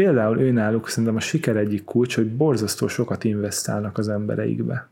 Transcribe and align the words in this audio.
például 0.00 0.40
ő 0.40 0.50
náluk 0.50 0.88
szerintem 0.88 1.16
a 1.16 1.20
siker 1.20 1.56
egyik 1.56 1.84
kulcs, 1.84 2.16
hogy 2.16 2.36
borzasztó 2.36 2.88
sokat 2.88 3.24
investálnak 3.24 3.98
az 3.98 4.08
embereikbe. 4.08 4.88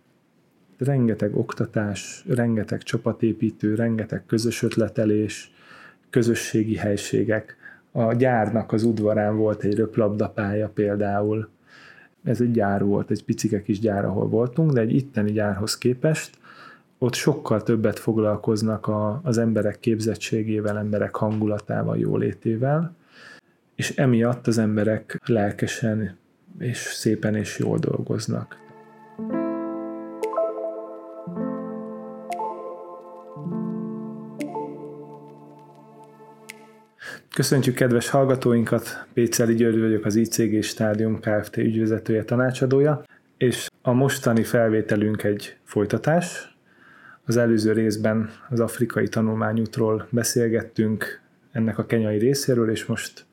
Rengeteg 0.79 1.37
oktatás, 1.37 2.25
rengeteg 2.29 2.83
csapatépítő, 2.83 3.75
rengeteg 3.75 4.23
közös 4.27 4.63
ötletelés, 4.63 5.53
közösségi 6.11 6.77
helységek. 6.77 7.57
A 7.93 8.13
gyárnak 8.13 8.73
az 8.73 8.83
udvarán 8.85 9.37
volt 9.37 9.63
egy 9.63 9.75
röplabdapálya 9.75 10.69
például. 10.69 11.49
Ez 12.25 12.41
egy 12.41 12.51
gyár 12.51 12.85
volt, 12.85 13.11
egy 13.11 13.25
picike 13.25 13.63
kis 13.63 13.79
gyár, 13.79 14.05
ahol 14.05 14.29
voltunk, 14.29 14.73
de 14.73 14.81
egy 14.81 14.95
itteni 14.95 15.33
gyárhoz 15.33 15.79
képest 15.79 16.31
ott 16.99 17.15
sokkal 17.15 17.63
többet 17.63 17.99
foglalkoznak 17.99 18.87
a, 18.87 19.21
az 19.25 19.39
emberek 19.39 19.81
képzettségével, 19.81 20.79
emberek 20.79 21.15
hangulatával, 21.15 21.99
jólétével, 21.99 22.97
és 23.79 23.91
emiatt 23.97 24.47
az 24.47 24.59
emberek 24.59 25.21
lelkesen 25.25 26.17
és 26.59 26.79
szépen 26.79 27.35
és 27.35 27.59
jól 27.59 27.79
dolgoznak. 27.79 28.57
Köszöntjük 37.35 37.75
kedves 37.75 38.09
hallgatóinkat, 38.09 39.07
Péceli 39.13 39.55
György 39.55 39.81
vagyok, 39.81 40.05
az 40.05 40.17
ICG 40.17 40.63
Stádium 40.63 41.21
Kft. 41.21 41.57
ügyvezetője, 41.57 42.25
tanácsadója, 42.25 43.05
és 43.37 43.69
a 43.83 43.93
mostani 43.93 44.43
felvételünk 44.43 45.23
egy 45.23 45.57
folytatás. 45.65 46.57
Az 47.25 47.37
előző 47.37 47.73
részben 47.73 48.31
az 48.49 48.61
afrikai 48.61 49.09
tanulmányútról 49.09 50.07
beszélgettünk, 50.11 51.21
ennek 51.53 51.79
a 51.79 51.87
kenyai 51.87 52.19
részéről, 52.19 52.71
és 52.71 52.87
most 52.87 53.27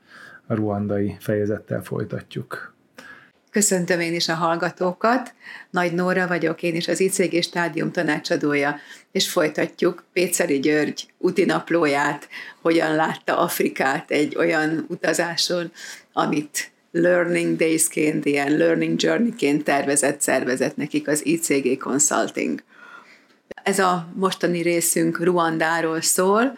ruandai 0.48 1.16
fejezettel 1.20 1.84
folytatjuk. 1.84 2.74
Köszöntöm 3.52 4.00
én 4.00 4.14
is 4.14 4.28
a 4.28 4.34
hallgatókat. 4.34 5.34
Nagy 5.70 5.94
Nóra 5.94 6.28
vagyok, 6.28 6.64
én 6.64 6.76
is 6.76 6.88
az 6.88 7.00
ICG 7.00 7.44
stádium 7.44 7.92
tanácsadója, 7.92 8.76
és 9.12 9.30
folytatjuk 9.30 10.04
Péceli 10.14 10.60
György 10.60 11.06
utinaplóját, 11.18 12.28
hogyan 12.62 12.96
látta 12.96 13.38
Afrikát 13.38 14.12
egy 14.12 14.36
olyan 14.36 14.86
utazáson, 14.90 15.72
amit 16.14 16.72
Learning 16.92 17.58
Days-ként, 17.58 18.26
ilyen 18.26 18.58
Learning 18.58 19.02
Journey-ként 19.02 19.64
tervezett 19.64 20.22
szervezet 20.22 20.78
nekik 20.78 21.08
az 21.08 21.26
ICG 21.26 21.78
Consulting. 21.78 22.64
Ez 23.64 23.80
a 23.80 24.08
mostani 24.14 24.62
részünk 24.62 25.24
Ruandáról 25.24 26.02
szól. 26.02 26.58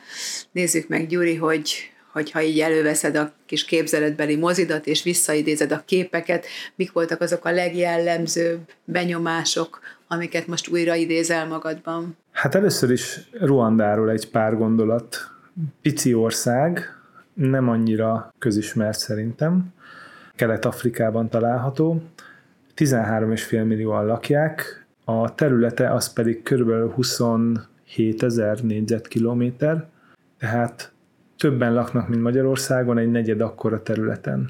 Nézzük 0.52 0.88
meg, 0.88 1.08
Gyuri, 1.08 1.36
hogy 1.36 1.92
hogyha 2.18 2.42
így 2.42 2.60
előveszed 2.60 3.16
a 3.16 3.32
kis 3.46 3.66
képzeletbeli 3.66 4.36
mozidat, 4.36 4.88
és 4.88 5.04
visszaidézed 5.04 5.72
a 5.72 5.84
képeket, 5.86 6.46
mik 6.76 6.92
voltak 6.92 7.22
azok 7.22 7.46
a 7.46 7.52
legjellemzőbb 7.52 8.60
benyomások, 8.84 9.80
amiket 10.08 10.48
most 10.48 10.70
újra 10.70 10.96
idézel 10.96 11.48
magadban? 11.48 12.18
Hát 12.32 12.56
először 12.56 12.92
is 12.92 13.20
Ruandáról 13.32 14.10
egy 14.10 14.30
pár 14.30 14.58
gondolat. 14.58 15.18
Pici 15.82 16.14
ország, 16.14 16.80
nem 17.34 17.70
annyira 17.70 18.34
közismert 18.40 19.00
szerintem. 19.00 19.74
Kelet-Afrikában 20.36 21.30
található. 21.30 22.02
13,5 22.76 23.68
millióan 23.68 24.06
lakják, 24.06 24.86
a 25.06 25.36
területe 25.36 25.94
az 25.94 26.14
pedig 26.14 26.44
kb. 26.44 26.94
27 26.94 28.24
ezer 28.24 28.60
négyzetkilométer, 28.60 29.86
tehát 30.40 30.92
többen 31.38 31.74
laknak, 31.74 32.08
mint 32.08 32.22
Magyarországon, 32.22 32.98
egy 32.98 33.12
negyed 33.12 33.42
akkora 33.42 33.84
területen. 33.84 34.50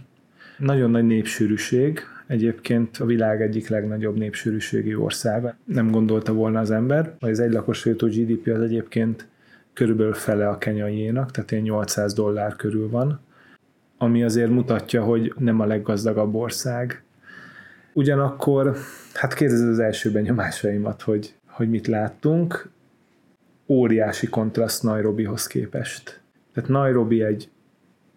Nagyon 0.57 0.91
nagy 0.91 1.06
népsűrűség, 1.06 2.00
egyébként 2.28 2.97
a 2.97 3.06
világ 3.06 3.41
egyik 3.41 3.67
legnagyobb 3.67 4.17
népsűrűségi 4.17 4.95
országa. 4.95 5.56
Nem 5.63 5.91
gondolta 5.91 6.34
volna 6.34 6.59
az 6.59 6.72
ember, 6.72 7.16
hogy 7.19 7.29
az 7.29 7.39
egylakos 7.39 7.85
jutó 7.85 8.07
GDP 8.07 8.47
az 8.47 8.62
egyébként 8.62 9.28
körülbelül 9.73 10.13
fele 10.13 10.50
a 10.50 10.57
kenyaiénak, 10.57 11.31
tehát 11.31 11.51
ilyen 11.51 11.63
800 11.63 12.13
dollár 12.13 12.56
körül 12.56 12.89
van, 12.89 13.19
ami 13.97 14.23
azért 14.23 14.50
mutatja, 14.50 15.03
hogy 15.03 15.33
nem 15.38 15.59
a 15.59 15.66
leggazdagabb 15.66 16.35
ország. 16.35 17.03
Ugyanakkor, 17.94 18.75
hát 19.13 19.33
kérdezed 19.33 19.69
az 19.69 19.79
első 19.79 20.12
benyomásaimat, 20.12 21.01
hogy, 21.01 21.35
hogy 21.47 21.69
mit 21.69 21.88
láttunk. 21.88 22.69
Óriási 23.67 24.28
kontraszt 24.28 24.83
Nairobihoz 24.83 25.47
képest. 25.47 26.22
Tehát 26.57 26.72
Nairobi 26.72 27.23
egy, 27.23 27.50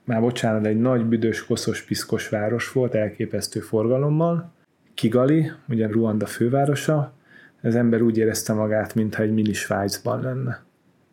már 0.04 0.20
bocsánat, 0.20 0.66
egy 0.66 0.80
nagy, 0.80 1.04
büdös, 1.04 1.44
koszos, 1.46 1.82
piszkos 1.82 2.28
város 2.28 2.72
volt, 2.72 2.94
elképesztő 2.94 3.60
forgalommal. 3.60 4.52
Kigali, 4.94 5.50
ugye 5.68 5.86
Ruanda 5.86 6.26
fővárosa, 6.26 7.12
az 7.62 7.74
ember 7.74 8.02
úgy 8.02 8.16
érezte 8.16 8.52
magát, 8.52 8.94
mintha 8.94 9.22
egy 9.22 9.32
mini 9.32 9.52
Svájcban 9.52 10.20
lenne. 10.20 10.64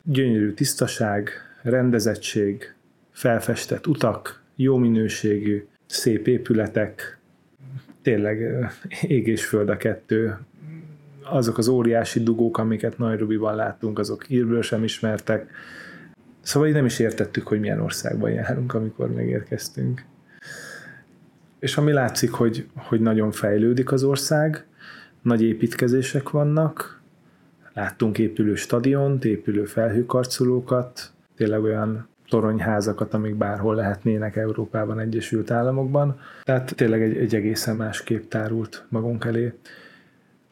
Gyönyörű 0.03 0.51
tisztaság, 0.51 1.29
rendezettség, 1.61 2.73
felfestett 3.11 3.87
utak, 3.87 4.43
jó 4.55 4.77
minőségű, 4.77 5.65
szép 5.85 6.27
épületek, 6.27 7.19
tényleg 8.01 8.67
ég 9.01 9.27
és 9.27 9.45
föld 9.45 9.69
a 9.69 9.77
kettő. 9.77 10.37
Azok 11.23 11.57
az 11.57 11.67
óriási 11.67 12.23
dugók, 12.23 12.57
amiket 12.57 12.97
Nairobiban 12.97 13.55
láttunk, 13.55 13.99
azok 13.99 14.29
írból 14.29 14.61
sem 14.61 14.83
ismertek. 14.83 15.51
Szóval 16.47 16.67
így 16.67 16.73
nem 16.73 16.85
is 16.85 16.99
értettük, 16.99 17.47
hogy 17.47 17.59
milyen 17.59 17.79
országban 17.79 18.31
járunk, 18.31 18.73
amikor 18.73 19.13
megérkeztünk. 19.13 20.05
És 21.59 21.77
ami 21.77 21.91
látszik, 21.91 22.31
hogy, 22.31 22.67
hogy 22.75 22.99
nagyon 22.99 23.31
fejlődik 23.31 23.91
az 23.91 24.03
ország, 24.03 24.65
nagy 25.21 25.43
építkezések 25.43 26.29
vannak, 26.29 27.01
láttunk 27.73 28.17
épülő 28.17 28.55
stadiont, 28.55 29.25
épülő 29.25 29.65
felhőkarcolókat, 29.65 31.11
tényleg 31.35 31.63
olyan 31.63 32.07
toronyházakat, 32.29 33.13
amik 33.13 33.35
bárhol 33.35 33.75
lehetnének 33.75 34.35
Európában, 34.35 34.99
Egyesült 34.99 35.51
Államokban. 35.51 36.19
Tehát 36.43 36.75
tényleg 36.75 37.01
egy, 37.01 37.17
egy 37.17 37.35
egészen 37.35 37.75
más 37.75 38.03
kép 38.03 38.27
tárult 38.27 38.85
magunk 38.89 39.25
elé 39.25 39.53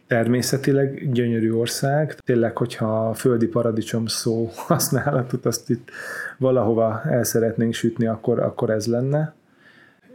természetileg 0.08 1.12
gyönyörű 1.12 1.52
ország. 1.52 2.14
Tényleg, 2.14 2.58
hogyha 2.58 3.10
a 3.10 3.14
földi 3.14 3.48
paradicsom 3.48 4.06
szó 4.06 4.50
használatot 4.56 5.46
azt 5.46 5.70
itt 5.70 5.92
valahova 6.38 7.02
el 7.04 7.24
szeretnénk 7.24 7.74
sütni, 7.74 8.06
akkor, 8.08 8.40
akkor 8.40 8.70
ez 8.70 8.86
lenne. 8.88 9.34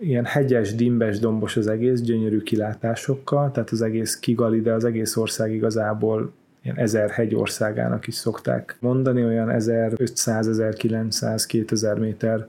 Ilyen 0.01 0.25
hegyes, 0.25 0.75
dimbes, 0.75 1.19
dombos 1.19 1.57
az 1.57 1.67
egész, 1.67 2.01
gyönyörű 2.01 2.41
kilátásokkal, 2.41 3.51
tehát 3.51 3.71
az 3.71 3.83
egész 3.83 4.19
Kigali, 4.19 4.61
de 4.61 4.73
az 4.73 4.85
egész 4.85 5.17
ország 5.17 5.53
igazából 5.53 6.33
ilyen 6.63 6.79
ezer 6.79 7.11
hegy 7.11 7.35
országának 7.35 8.07
is 8.07 8.15
szokták 8.15 8.77
mondani, 8.81 9.25
olyan 9.25 9.51
1500, 9.51 10.49
1900, 10.49 11.47
2000 11.47 11.99
méter 11.99 12.49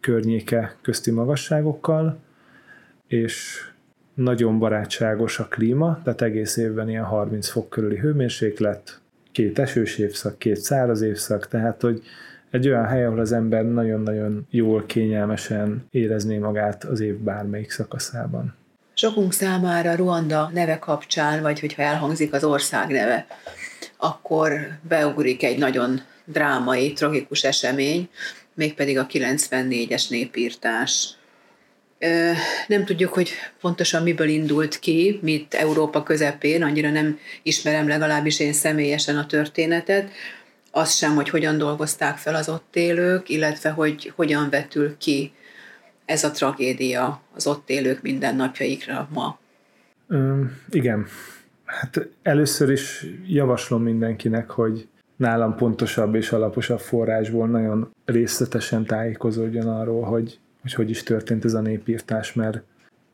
környéke 0.00 0.76
közti 0.82 1.10
magasságokkal, 1.10 2.18
és 3.06 3.64
nagyon 4.22 4.58
barátságos 4.58 5.38
a 5.38 5.44
klíma, 5.44 6.00
tehát 6.04 6.22
egész 6.22 6.56
évben 6.56 6.88
ilyen 6.88 7.04
30 7.04 7.48
fok 7.48 7.68
körüli 7.68 7.96
hőmérséklet, 7.96 9.00
két 9.32 9.58
esős 9.58 9.98
évszak, 9.98 10.38
két 10.38 10.56
száraz 10.56 11.00
évszak, 11.00 11.48
tehát 11.48 11.80
hogy 11.80 12.02
egy 12.50 12.68
olyan 12.68 12.86
hely, 12.86 13.04
ahol 13.04 13.20
az 13.20 13.32
ember 13.32 13.64
nagyon-nagyon 13.64 14.46
jól, 14.50 14.86
kényelmesen 14.86 15.86
érezné 15.90 16.38
magát 16.38 16.84
az 16.84 17.00
év 17.00 17.16
bármelyik 17.16 17.70
szakaszában. 17.70 18.54
Sokunk 18.94 19.32
számára 19.32 19.94
Ruanda 19.94 20.50
neve 20.52 20.78
kapcsán, 20.78 21.42
vagy 21.42 21.60
hogyha 21.60 21.82
elhangzik 21.82 22.32
az 22.32 22.44
ország 22.44 22.88
neve, 22.88 23.26
akkor 23.96 24.52
beugrik 24.88 25.42
egy 25.42 25.58
nagyon 25.58 26.00
drámai, 26.24 26.92
tragikus 26.92 27.44
esemény, 27.44 28.08
mégpedig 28.54 28.98
a 28.98 29.06
94-es 29.06 30.10
népírtás 30.10 31.14
nem 32.66 32.84
tudjuk, 32.84 33.12
hogy 33.12 33.30
pontosan 33.60 34.02
miből 34.02 34.28
indult 34.28 34.78
ki, 34.78 35.18
mit 35.22 35.54
Európa 35.54 36.02
közepén, 36.02 36.62
annyira 36.62 36.90
nem 36.90 37.18
ismerem 37.42 37.88
legalábbis 37.88 38.40
én 38.40 38.52
személyesen 38.52 39.16
a 39.16 39.26
történetet, 39.26 40.10
azt 40.70 40.96
sem, 40.96 41.14
hogy 41.14 41.28
hogyan 41.28 41.58
dolgozták 41.58 42.16
fel 42.16 42.34
az 42.34 42.48
ott 42.48 42.76
élők, 42.76 43.28
illetve 43.28 43.70
hogy 43.70 44.12
hogyan 44.16 44.50
vetül 44.50 44.96
ki 44.96 45.32
ez 46.04 46.24
a 46.24 46.30
tragédia 46.30 47.20
az 47.34 47.46
ott 47.46 47.70
élők 47.70 48.02
mindennapjaikra 48.02 49.08
ma. 49.12 49.38
Ö, 50.08 50.40
igen. 50.70 51.06
Hát 51.64 52.08
először 52.22 52.70
is 52.70 53.06
javaslom 53.26 53.82
mindenkinek, 53.82 54.50
hogy 54.50 54.88
nálam 55.16 55.56
pontosabb 55.56 56.14
és 56.14 56.32
alaposabb 56.32 56.80
forrásból 56.80 57.48
nagyon 57.48 57.90
részletesen 58.04 58.84
tájékozódjon 58.84 59.68
arról, 59.68 60.02
hogy 60.02 60.38
hogy 60.62 60.72
hogy 60.72 60.90
is 60.90 61.02
történt 61.02 61.44
ez 61.44 61.54
a 61.54 61.60
népírtás, 61.60 62.32
mert 62.32 62.62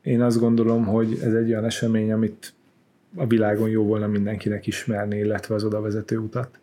én 0.01 0.21
azt 0.21 0.39
gondolom, 0.39 0.85
hogy 0.85 1.19
ez 1.23 1.33
egy 1.33 1.49
olyan 1.49 1.65
esemény, 1.65 2.11
amit 2.11 2.53
a 3.15 3.27
világon 3.27 3.69
jó 3.69 3.83
volna 3.83 4.07
mindenkinek 4.07 4.67
ismerni, 4.67 5.17
illetve 5.17 5.55
az 5.55 5.63
oda 5.63 5.81
vezető 5.81 6.17
utat. 6.17 6.59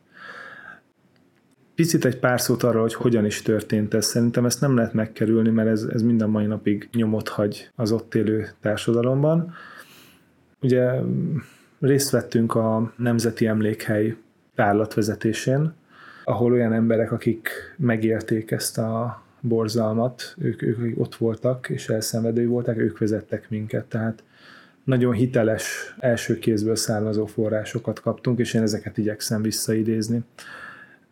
Picit 1.75 2.05
egy 2.05 2.19
pár 2.19 2.41
szót 2.41 2.63
arra, 2.63 2.81
hogy 2.81 2.95
hogyan 2.95 3.25
is 3.25 3.43
történt 3.43 3.95
ez. 3.95 4.07
Szerintem 4.07 4.45
ezt 4.45 4.61
nem 4.61 4.77
lehet 4.77 4.93
megkerülni, 4.93 5.51
mert 5.51 5.69
ez, 5.69 5.83
ez 5.83 6.03
minden 6.03 6.31
mai 6.31 6.47
napig 6.47 6.89
nyomot 6.93 7.29
hagy 7.29 7.71
az 7.75 7.93
ott 7.93 8.15
élő 8.15 8.49
társadalomban. 8.61 9.55
Ugye 10.61 10.91
részt 11.81 12.11
vettünk 12.11 12.55
a 12.55 12.93
Nemzeti 12.97 13.47
Emlékhely 13.47 14.17
tárlatvezetésén, 14.55 15.73
ahol 16.25 16.53
olyan 16.53 16.73
emberek, 16.73 17.13
akik 17.13 17.49
megélték 17.77 18.51
ezt 18.51 18.79
a 18.79 19.23
borzalmat, 19.45 20.35
ők, 20.39 20.63
ők 20.63 21.01
ott 21.01 21.15
voltak 21.15 21.69
és 21.69 21.89
elszenvedői 21.89 22.47
voltak, 22.47 22.77
ők 22.77 22.99
vezettek 22.99 23.51
minket, 23.51 23.85
tehát 23.85 24.23
nagyon 24.85 25.13
hiteles 25.13 25.95
első 25.99 26.39
kézből 26.39 26.77
származó 26.77 27.27
forrásokat 27.27 28.01
kaptunk, 28.01 28.39
és 28.39 28.55
én 28.55 28.63
ezeket 28.63 28.99
igyekszem 28.99 29.43
visszaidézni. 29.43 30.23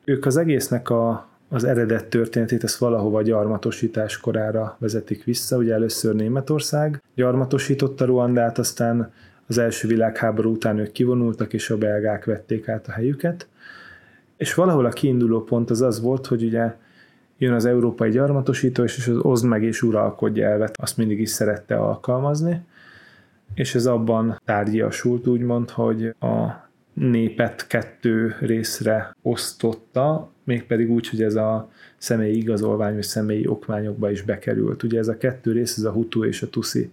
Ők 0.04 0.26
az 0.26 0.36
egésznek 0.36 0.90
a, 0.90 1.28
az 1.48 1.64
eredet 1.64 2.06
történetét 2.06 2.64
ezt 2.64 2.78
valahova 2.78 3.22
gyarmatosítás 3.22 4.18
korára 4.18 4.76
vezetik 4.78 5.24
vissza. 5.24 5.56
Ugye 5.56 5.72
először 5.72 6.14
Németország 6.14 7.02
gyarmatosította 7.14 8.04
Ruandát, 8.04 8.58
aztán 8.58 9.12
az 9.46 9.58
első 9.58 9.88
világháború 9.88 10.50
után 10.50 10.78
ők 10.78 10.92
kivonultak, 10.92 11.52
és 11.52 11.70
a 11.70 11.78
belgák 11.78 12.24
vették 12.24 12.68
át 12.68 12.88
a 12.88 12.92
helyüket. 12.92 13.48
És 14.36 14.54
valahol 14.54 14.84
a 14.84 14.88
kiinduló 14.88 15.44
pont 15.44 15.70
az 15.70 15.82
az 15.82 16.00
volt, 16.00 16.26
hogy 16.26 16.44
ugye 16.44 16.74
jön 17.42 17.52
az 17.52 17.64
európai 17.64 18.10
gyarmatosító, 18.10 18.82
és 18.82 19.08
az 19.08 19.16
oszd 19.16 19.44
meg 19.44 19.62
és 19.62 19.82
uralkodj 19.82 20.42
elvet, 20.42 20.80
azt 20.80 20.96
mindig 20.96 21.20
is 21.20 21.30
szerette 21.30 21.76
alkalmazni, 21.76 22.60
és 23.54 23.74
ez 23.74 23.86
abban 23.86 24.40
tárgyasult 24.44 25.26
úgymond, 25.26 25.70
hogy 25.70 26.06
a 26.06 26.68
népet 26.92 27.66
kettő 27.66 28.36
részre 28.40 29.16
osztotta, 29.22 30.30
mégpedig 30.44 30.90
úgy, 30.90 31.08
hogy 31.08 31.22
ez 31.22 31.34
a 31.34 31.70
személyi 31.98 32.36
igazolvány 32.36 32.94
vagy 32.94 33.02
személyi 33.02 33.46
okmányokba 33.46 34.10
is 34.10 34.22
bekerült. 34.22 34.82
Ugye 34.82 34.98
ez 34.98 35.08
a 35.08 35.16
kettő 35.16 35.52
rész, 35.52 35.76
ez 35.76 35.84
a 35.84 35.92
Hutu 35.92 36.24
és 36.24 36.42
a 36.42 36.50
Tusi. 36.50 36.92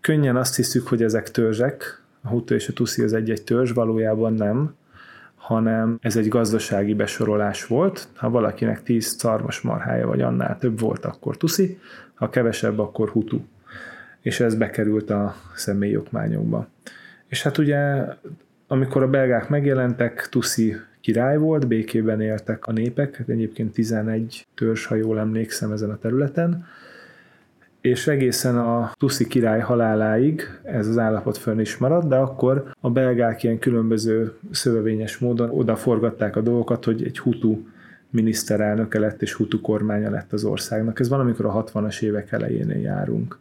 Könnyen 0.00 0.36
azt 0.36 0.56
hiszük, 0.56 0.86
hogy 0.86 1.02
ezek 1.02 1.30
törzsek, 1.30 2.02
a 2.22 2.28
Hutu 2.28 2.54
és 2.54 2.68
a 2.68 2.72
Tusi 2.72 3.02
az 3.02 3.12
egy-egy 3.12 3.44
törzs, 3.44 3.70
valójában 3.70 4.32
nem, 4.32 4.74
hanem 5.48 5.98
ez 6.00 6.16
egy 6.16 6.28
gazdasági 6.28 6.94
besorolás 6.94 7.66
volt. 7.66 8.08
Ha 8.14 8.30
valakinek 8.30 8.82
10 8.82 9.06
szarvas 9.06 9.60
marhája 9.60 10.06
vagy 10.06 10.20
annál 10.20 10.58
több 10.58 10.80
volt, 10.80 11.04
akkor 11.04 11.36
Tusi, 11.36 11.78
ha 12.14 12.28
kevesebb, 12.28 12.78
akkor 12.78 13.08
Hutu. 13.08 13.40
És 14.20 14.40
ez 14.40 14.54
bekerült 14.54 15.10
a 15.10 15.34
személyi 15.54 15.96
okmányokba. 15.96 16.68
És 17.26 17.42
hát 17.42 17.58
ugye 17.58 18.04
amikor 18.66 19.02
a 19.02 19.08
belgák 19.08 19.48
megjelentek, 19.48 20.28
Tuszi 20.30 20.76
király 21.00 21.38
volt, 21.38 21.66
békében 21.66 22.20
éltek 22.20 22.66
a 22.66 22.72
népek, 22.72 23.16
hát 23.16 23.28
egyébként 23.28 23.72
11 23.72 24.46
törzs, 24.54 24.84
ha 24.84 24.94
jól 24.94 25.18
emlékszem 25.18 25.72
ezen 25.72 25.90
a 25.90 25.98
területen, 25.98 26.66
és 27.88 28.06
egészen 28.06 28.58
a 28.58 28.92
Tuszi 28.98 29.26
király 29.26 29.60
haláláig 29.60 30.42
ez 30.62 30.88
az 30.88 30.98
állapot 30.98 31.36
fönn 31.38 31.60
is 31.60 31.76
maradt, 31.76 32.08
de 32.08 32.16
akkor 32.16 32.72
a 32.80 32.90
belgák 32.90 33.42
ilyen 33.42 33.58
különböző 33.58 34.32
szövevényes 34.50 35.18
módon 35.18 35.50
odaforgatták 35.50 36.36
a 36.36 36.40
dolgokat, 36.40 36.84
hogy 36.84 37.02
egy 37.04 37.18
hutu 37.18 37.66
miniszterelnöke 38.10 38.98
lett 38.98 39.22
és 39.22 39.32
hutu 39.32 39.60
kormánya 39.60 40.10
lett 40.10 40.32
az 40.32 40.44
országnak. 40.44 41.00
Ez 41.00 41.08
valamikor 41.08 41.46
a 41.46 41.64
60-as 41.64 42.02
évek 42.02 42.32
elejénél 42.32 42.80
járunk. 42.80 43.38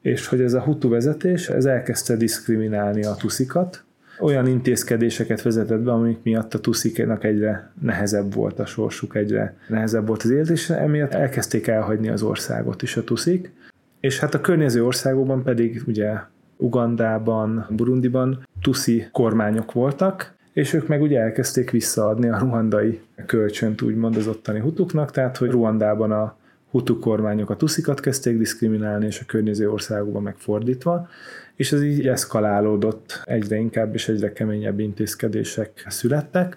És 0.00 0.26
hogy 0.26 0.40
ez 0.40 0.54
a 0.54 0.60
hutu 0.60 0.88
vezetés, 0.88 1.48
ez 1.48 1.64
elkezdte 1.64 2.16
diszkriminálni 2.16 3.04
a 3.04 3.14
tuszikat, 3.14 3.84
olyan 4.20 4.46
intézkedéseket 4.46 5.42
vezetett 5.42 5.80
be, 5.80 5.92
amik 5.92 6.18
miatt 6.22 6.54
a 6.54 6.60
tuszikénak 6.60 7.24
egyre 7.24 7.70
nehezebb 7.80 8.34
volt 8.34 8.58
a 8.58 8.66
sorsuk, 8.66 9.16
egyre 9.16 9.56
nehezebb 9.68 10.06
volt 10.06 10.22
az 10.22 10.30
élet, 10.30 10.48
és 10.48 10.70
emiatt 10.70 11.12
elkezdték 11.12 11.66
elhagyni 11.66 12.08
az 12.08 12.22
országot 12.22 12.82
is 12.82 12.96
a 12.96 13.04
tuszik. 13.04 13.52
És 14.00 14.18
hát 14.18 14.34
a 14.34 14.40
környező 14.40 14.84
országokban 14.84 15.42
pedig 15.42 15.82
ugye 15.86 16.12
Ugandában, 16.56 17.66
Burundiban 17.70 18.46
tuszi 18.62 19.08
kormányok 19.12 19.72
voltak, 19.72 20.34
és 20.52 20.72
ők 20.72 20.88
meg 20.88 21.02
ugye 21.02 21.20
elkezdték 21.20 21.70
visszaadni 21.70 22.28
a 22.28 22.38
ruandai 22.38 23.00
kölcsönt 23.26 23.82
úgymond 23.82 24.16
az 24.16 24.26
ottani 24.26 24.60
hutuknak, 24.60 25.10
tehát 25.10 25.36
hogy 25.36 25.50
Ruandában 25.50 26.12
a 26.12 26.36
hutu 26.70 26.98
kormányok 26.98 27.50
a 27.50 27.56
tuszikat 27.56 28.00
kezdték 28.00 28.38
diszkriminálni, 28.38 29.06
és 29.06 29.20
a 29.20 29.24
környező 29.26 29.70
országokban 29.70 30.22
megfordítva, 30.22 31.08
és 31.56 31.72
ez 31.72 31.82
így 31.82 32.06
eszkalálódott, 32.08 33.22
egyre 33.24 33.56
inkább 33.56 33.94
és 33.94 34.08
egyre 34.08 34.32
keményebb 34.32 34.78
intézkedések 34.78 35.86
születtek, 35.88 36.56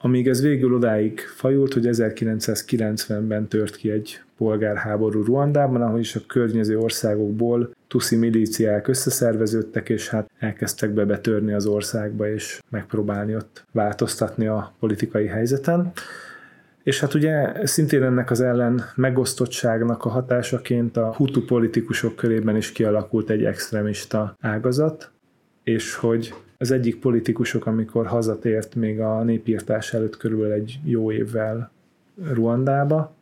amíg 0.00 0.28
ez 0.28 0.42
végül 0.42 0.74
odáig 0.74 1.20
fajult, 1.20 1.72
hogy 1.72 1.88
1990-ben 1.90 3.48
tört 3.48 3.76
ki 3.76 3.90
egy 3.90 4.20
polgárháború 4.36 5.22
Ruandában, 5.22 5.82
ahol 5.82 5.98
is 5.98 6.16
a 6.16 6.20
környező 6.26 6.78
országokból 6.78 7.74
tuszi 7.88 8.16
milíciák 8.16 8.88
összeszerveződtek, 8.88 9.88
és 9.88 10.08
hát 10.08 10.30
elkezdtek 10.38 10.90
be 10.90 11.04
betörni 11.04 11.52
az 11.52 11.66
országba, 11.66 12.32
és 12.32 12.60
megpróbálni 12.68 13.34
ott 13.34 13.64
változtatni 13.72 14.46
a 14.46 14.72
politikai 14.78 15.26
helyzeten. 15.26 15.92
És 16.88 17.00
hát 17.00 17.14
ugye 17.14 17.66
szintén 17.66 18.02
ennek 18.02 18.30
az 18.30 18.40
ellen 18.40 18.84
megosztottságnak 18.94 20.04
a 20.04 20.08
hatásaként 20.08 20.96
a 20.96 21.14
hutu 21.14 21.44
politikusok 21.44 22.16
körében 22.16 22.56
is 22.56 22.72
kialakult 22.72 23.30
egy 23.30 23.44
extremista 23.44 24.36
ágazat, 24.40 25.10
és 25.62 25.94
hogy 25.94 26.34
az 26.58 26.70
egyik 26.70 26.98
politikusok, 26.98 27.66
amikor 27.66 28.06
hazatért 28.06 28.74
még 28.74 29.00
a 29.00 29.22
népírtás 29.22 29.94
előtt 29.94 30.16
körül 30.16 30.52
egy 30.52 30.80
jó 30.84 31.12
évvel 31.12 31.70
Ruandába, 32.32 33.14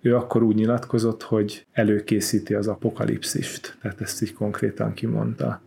ő 0.00 0.16
akkor 0.16 0.42
úgy 0.42 0.54
nyilatkozott, 0.54 1.22
hogy 1.22 1.66
előkészíti 1.72 2.54
az 2.54 2.66
apokalipszist, 2.66 3.76
tehát 3.82 4.00
ezt 4.00 4.22
így 4.22 4.32
konkrétan 4.32 4.94
kimondta. 4.94 5.60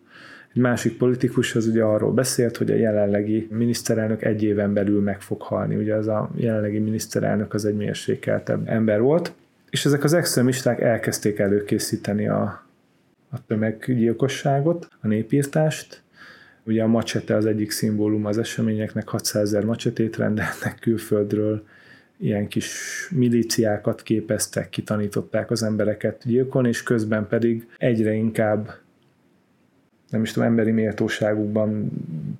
Egy 0.54 0.62
másik 0.62 0.98
politikus 0.98 1.56
az 1.56 1.68
ugye 1.68 1.84
arról 1.84 2.12
beszélt, 2.12 2.58
hogy 2.58 2.72
a 2.72 2.76
jelenlegi 2.76 3.48
miniszterelnök 3.52 4.24
egy 4.24 4.44
éven 4.44 4.74
belül 4.74 5.02
meg 5.02 5.22
fog 5.22 5.42
halni. 5.42 5.76
Ugye 5.76 5.96
az 5.96 6.08
a 6.08 6.30
jelenlegi 6.36 6.80
miniszterelnök 6.80 7.54
az 7.54 7.66
egy 7.66 7.76
mérsékeltebb 7.76 8.68
ember 8.68 9.02
volt, 9.02 9.34
és 9.70 9.86
ezek 9.86 10.04
az 10.04 10.14
extremisták 10.14 10.82
elkezdték 10.82 11.40
előkészíteni 11.40 12.28
a, 12.28 12.66
a 13.32 13.46
tömeggyilkosságot, 13.46 14.88
a 15.02 15.08
népírtást, 15.08 16.06
Ugye 16.68 16.84
a 16.84 16.88
macsete 16.88 17.36
az 17.36 17.46
egyik 17.46 17.72
szimbólum 17.72 18.26
az 18.26 18.38
eseményeknek, 18.38 19.08
600 19.08 19.44
ezer 19.44 19.64
macsetét 19.64 20.18
rendeltek 20.18 20.78
külföldről, 20.80 21.64
ilyen 22.18 22.48
kis 22.48 22.72
milíciákat 23.16 24.02
képeztek, 24.02 24.70
kitanították 24.70 25.52
az 25.52 25.64
embereket 25.64 26.22
gyilkolni, 26.26 26.68
és 26.68 26.84
közben 26.84 27.28
pedig 27.28 27.68
egyre 27.78 28.14
inkább 28.14 28.76
nem 30.10 30.22
is 30.22 30.32
tudom, 30.32 30.50
emberi 30.50 30.72
méltóságukban 30.72 31.92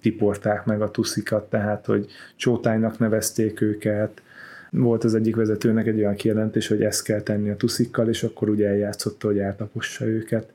tiporták 0.02 0.66
meg 0.66 0.82
a 0.82 0.92
tuszikat, 0.92 1.50
tehát, 1.50 1.86
hogy 1.86 2.08
csótánynak 2.36 3.00
nevezték 3.00 3.62
őket, 3.62 4.22
volt 4.70 5.04
az 5.04 5.16
egyik 5.16 5.36
vezetőnek 5.36 5.88
egy 5.88 6.00
olyan 6.00 6.16
kijelentés, 6.16 6.68
hogy 6.68 6.84
ezt 6.84 7.04
kell 7.04 7.22
tenni 7.22 7.50
a 7.50 7.56
tuszikkal, 7.56 8.08
és 8.10 8.24
akkor 8.24 8.50
ugye 8.50 8.68
eljátszotta, 8.68 9.28
hogy 9.28 9.38
eltapossa 9.38 10.06
őket. 10.06 10.54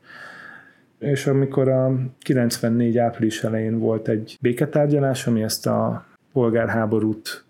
És 0.99 1.27
amikor 1.27 1.69
a 1.69 1.99
94 2.19 2.97
április 2.97 3.43
elején 3.43 3.79
volt 3.79 4.07
egy 4.07 4.37
béketárgyalás, 4.41 5.27
ami 5.27 5.43
ezt 5.43 5.67
a 5.67 6.05
polgárháborút 6.33 7.45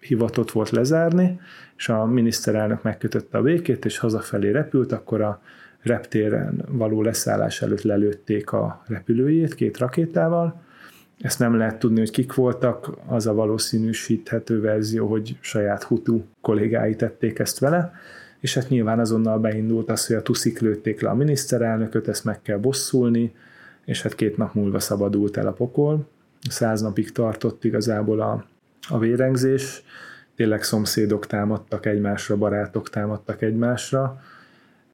hivatott 0.00 0.50
volt 0.50 0.70
lezárni, 0.70 1.40
és 1.76 1.88
a 1.88 2.04
miniszterelnök 2.04 2.82
megkötötte 2.82 3.38
a 3.38 3.42
békét, 3.42 3.84
és 3.84 3.98
hazafelé 3.98 4.50
repült, 4.50 4.92
akkor 4.92 5.20
a 5.20 5.42
reptéren 5.82 6.64
való 6.68 7.02
leszállás 7.02 7.62
előtt 7.62 7.82
lelőtték 7.82 8.52
a 8.52 8.82
repülőjét 8.86 9.54
két 9.54 9.78
rakétával. 9.78 10.62
Ezt 11.18 11.38
nem 11.38 11.56
lehet 11.56 11.78
tudni, 11.78 11.98
hogy 11.98 12.10
kik 12.10 12.34
voltak, 12.34 12.90
az 13.06 13.26
a 13.26 13.34
valószínűsíthető 13.34 14.60
verzió, 14.60 15.06
hogy 15.06 15.36
saját 15.40 15.82
Hutu 15.82 16.22
kollégái 16.40 16.96
tették 16.96 17.38
ezt 17.38 17.58
vele, 17.58 17.92
és 18.40 18.54
hát 18.54 18.68
nyilván 18.68 18.98
azonnal 18.98 19.38
beindult 19.38 19.90
az, 19.90 20.06
hogy 20.06 20.16
a 20.16 20.22
tuszik 20.22 20.58
lőtték 20.58 21.00
le 21.00 21.08
a 21.08 21.14
miniszterelnököt, 21.14 22.08
ezt 22.08 22.24
meg 22.24 22.42
kell 22.42 22.58
bosszulni, 22.58 23.34
és 23.84 24.02
hát 24.02 24.14
két 24.14 24.36
nap 24.36 24.54
múlva 24.54 24.80
szabadult 24.80 25.36
el 25.36 25.46
a 25.46 25.52
pokol. 25.52 26.08
Száz 26.48 26.80
napig 26.80 27.12
tartott 27.12 27.64
igazából 27.64 28.20
a, 28.20 28.44
a 28.88 28.98
vérengzés, 28.98 29.82
tényleg 30.36 30.62
szomszédok 30.62 31.26
támadtak 31.26 31.86
egymásra, 31.86 32.36
barátok 32.36 32.90
támadtak 32.90 33.42
egymásra, 33.42 34.20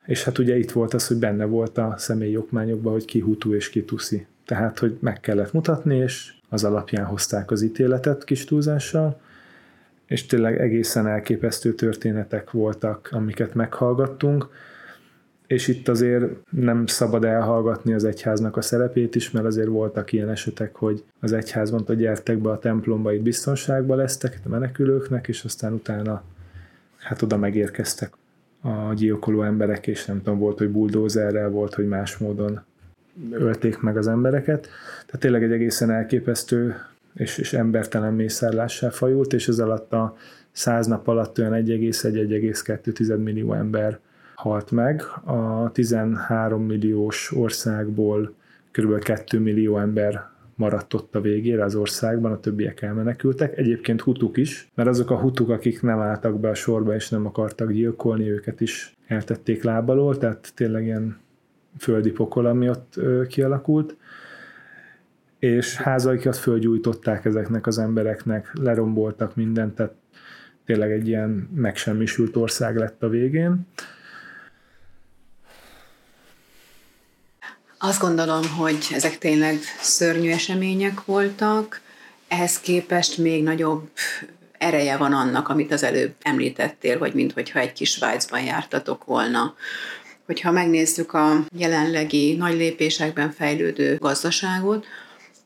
és 0.09 0.25
hát 0.25 0.39
ugye 0.39 0.57
itt 0.57 0.71
volt 0.71 0.95
az, 0.95 1.07
hogy 1.07 1.17
benne 1.17 1.45
volt 1.45 1.79
a 1.79 1.95
személyi 1.97 2.37
okmányokban, 2.37 2.93
hogy 2.93 3.05
ki 3.05 3.21
hutu 3.21 3.55
és 3.55 3.71
ki 3.71 3.85
tuszi. 3.85 4.27
Tehát, 4.47 4.79
hogy 4.79 4.97
meg 5.01 5.21
kellett 5.21 5.53
mutatni, 5.53 5.97
és 5.97 6.33
az 6.49 6.65
alapján 6.65 7.05
hozták 7.05 7.51
az 7.51 7.63
ítéletet 7.63 8.25
kis 8.25 8.45
túlzással, 8.45 9.21
és 10.07 10.27
tényleg 10.27 10.61
egészen 10.61 11.07
elképesztő 11.07 11.75
történetek 11.75 12.51
voltak, 12.51 13.09
amiket 13.13 13.55
meghallgattunk. 13.55 14.49
és 15.47 15.69
itt 15.69 15.89
azért 15.89 16.25
nem 16.51 16.87
szabad 16.87 17.25
elhallgatni 17.25 17.93
az 17.93 18.05
egyháznak 18.05 18.57
a 18.57 18.61
szerepét 18.61 19.15
is, 19.15 19.31
mert 19.31 19.47
azért 19.47 19.69
voltak 19.69 20.13
ilyen 20.13 20.29
esetek, 20.29 20.75
hogy 20.75 21.05
az 21.21 21.33
egyház 21.33 21.71
mondta, 21.71 21.95
gyertek 21.95 22.39
be 22.39 22.51
a 22.51 22.59
templomba, 22.59 23.13
itt 23.13 23.23
biztonságban 23.23 23.97
lesztek 23.97 24.41
a 24.45 24.49
menekülőknek, 24.49 25.29
és 25.29 25.45
aztán 25.45 25.73
utána 25.73 26.23
hát 26.97 27.23
oda 27.23 27.37
megérkeztek 27.37 28.13
a 28.61 28.95
gyilkoló 28.95 29.43
emberek, 29.43 29.87
és 29.87 30.05
nem 30.05 30.23
tudom, 30.23 30.39
volt, 30.39 30.59
hogy 30.59 30.71
buldózerrel, 30.71 31.51
volt, 31.51 31.75
hogy 31.75 31.89
más 31.89 32.17
módon 32.17 32.61
ölték 33.31 33.81
meg 33.81 33.97
az 33.97 34.09
embereket. 34.09 34.61
Tehát 35.07 35.21
tényleg 35.21 35.43
egy 35.43 35.53
egészen 35.53 35.91
elképesztő 35.91 36.75
és, 37.15 37.39
és 37.39 37.53
embertelen 37.53 38.15
mészárlással 38.15 38.91
fajult, 38.91 39.33
és 39.33 39.49
ez 39.49 39.59
alatt 39.59 39.93
a 39.93 40.17
száz 40.53 40.87
nap 40.87 41.09
alatt 41.09 41.39
olyan 41.39 41.53
1,1-1,2 41.53 43.23
millió 43.23 43.53
ember 43.53 43.99
halt 44.35 44.71
meg. 44.71 45.03
A 45.25 45.71
13 45.73 46.65
milliós 46.65 47.33
országból 47.33 48.35
kb. 48.71 48.99
2 48.99 49.39
millió 49.39 49.79
ember 49.79 50.29
maradt 50.59 50.95
ott 50.95 51.15
a 51.15 51.21
végére 51.21 51.65
az 51.65 51.75
országban, 51.75 52.33
a 52.33 52.41
többiek 52.41 52.83
elmenekültek. 52.83 53.59
Egyébként 53.59 54.01
hutuk 54.01 54.37
is, 54.37 54.69
mert 54.75 54.89
azok 54.89 55.11
a 55.11 55.19
hutuk, 55.19 55.51
akik 55.51 55.83
nem 55.83 55.99
álltak 55.99 56.41
be 56.41 56.49
a 56.49 56.55
sorba 56.55 56.95
és 56.95 57.09
nem 57.09 57.27
akartak 57.27 57.73
gyilkolni, 57.73 58.31
őket 58.31 58.61
is 58.61 58.95
eltették 59.07 59.63
lábalól, 59.63 60.19
tehát 60.19 60.53
tényleg 60.55 60.85
ilyen 60.85 61.17
földi 61.79 62.11
pokol, 62.11 62.47
ami 62.47 62.69
ott 62.69 63.01
kialakult 63.29 63.97
és 65.39 65.77
házaikat 65.77 66.37
fölgyújtották 66.37 67.25
ezeknek 67.25 67.67
az 67.67 67.79
embereknek, 67.79 68.53
leromboltak 68.61 69.37
mindent, 69.37 69.75
tehát 69.75 69.95
tényleg 70.65 70.93
egy 70.93 71.09
ilyen 71.09 71.49
megsemmisült 71.55 72.37
ország 72.37 72.77
lett 72.77 73.03
a 73.03 73.09
végén. 73.09 73.67
Azt 77.81 78.01
gondolom, 78.01 78.43
hogy 78.57 78.87
ezek 78.93 79.19
tényleg 79.19 79.59
szörnyű 79.81 80.31
események 80.31 81.05
voltak, 81.05 81.81
ehhez 82.29 82.61
képest 82.61 83.19
még 83.19 83.43
nagyobb 83.43 83.89
ereje 84.59 84.97
van 84.97 85.13
annak, 85.13 85.49
amit 85.49 85.73
az 85.73 85.83
előbb 85.83 86.15
említettél, 86.23 86.99
hogy 86.99 87.15
minthogyha 87.15 87.59
egy 87.59 87.73
kis 87.73 87.91
Svájcban 87.91 88.43
jártatok 88.43 89.05
volna. 89.05 89.55
Hogyha 90.27 90.51
megnézzük 90.51 91.13
a 91.13 91.45
jelenlegi 91.57 92.37
nagy 92.37 92.55
lépésekben 92.55 93.31
fejlődő 93.31 93.97
gazdaságot, 93.97 94.87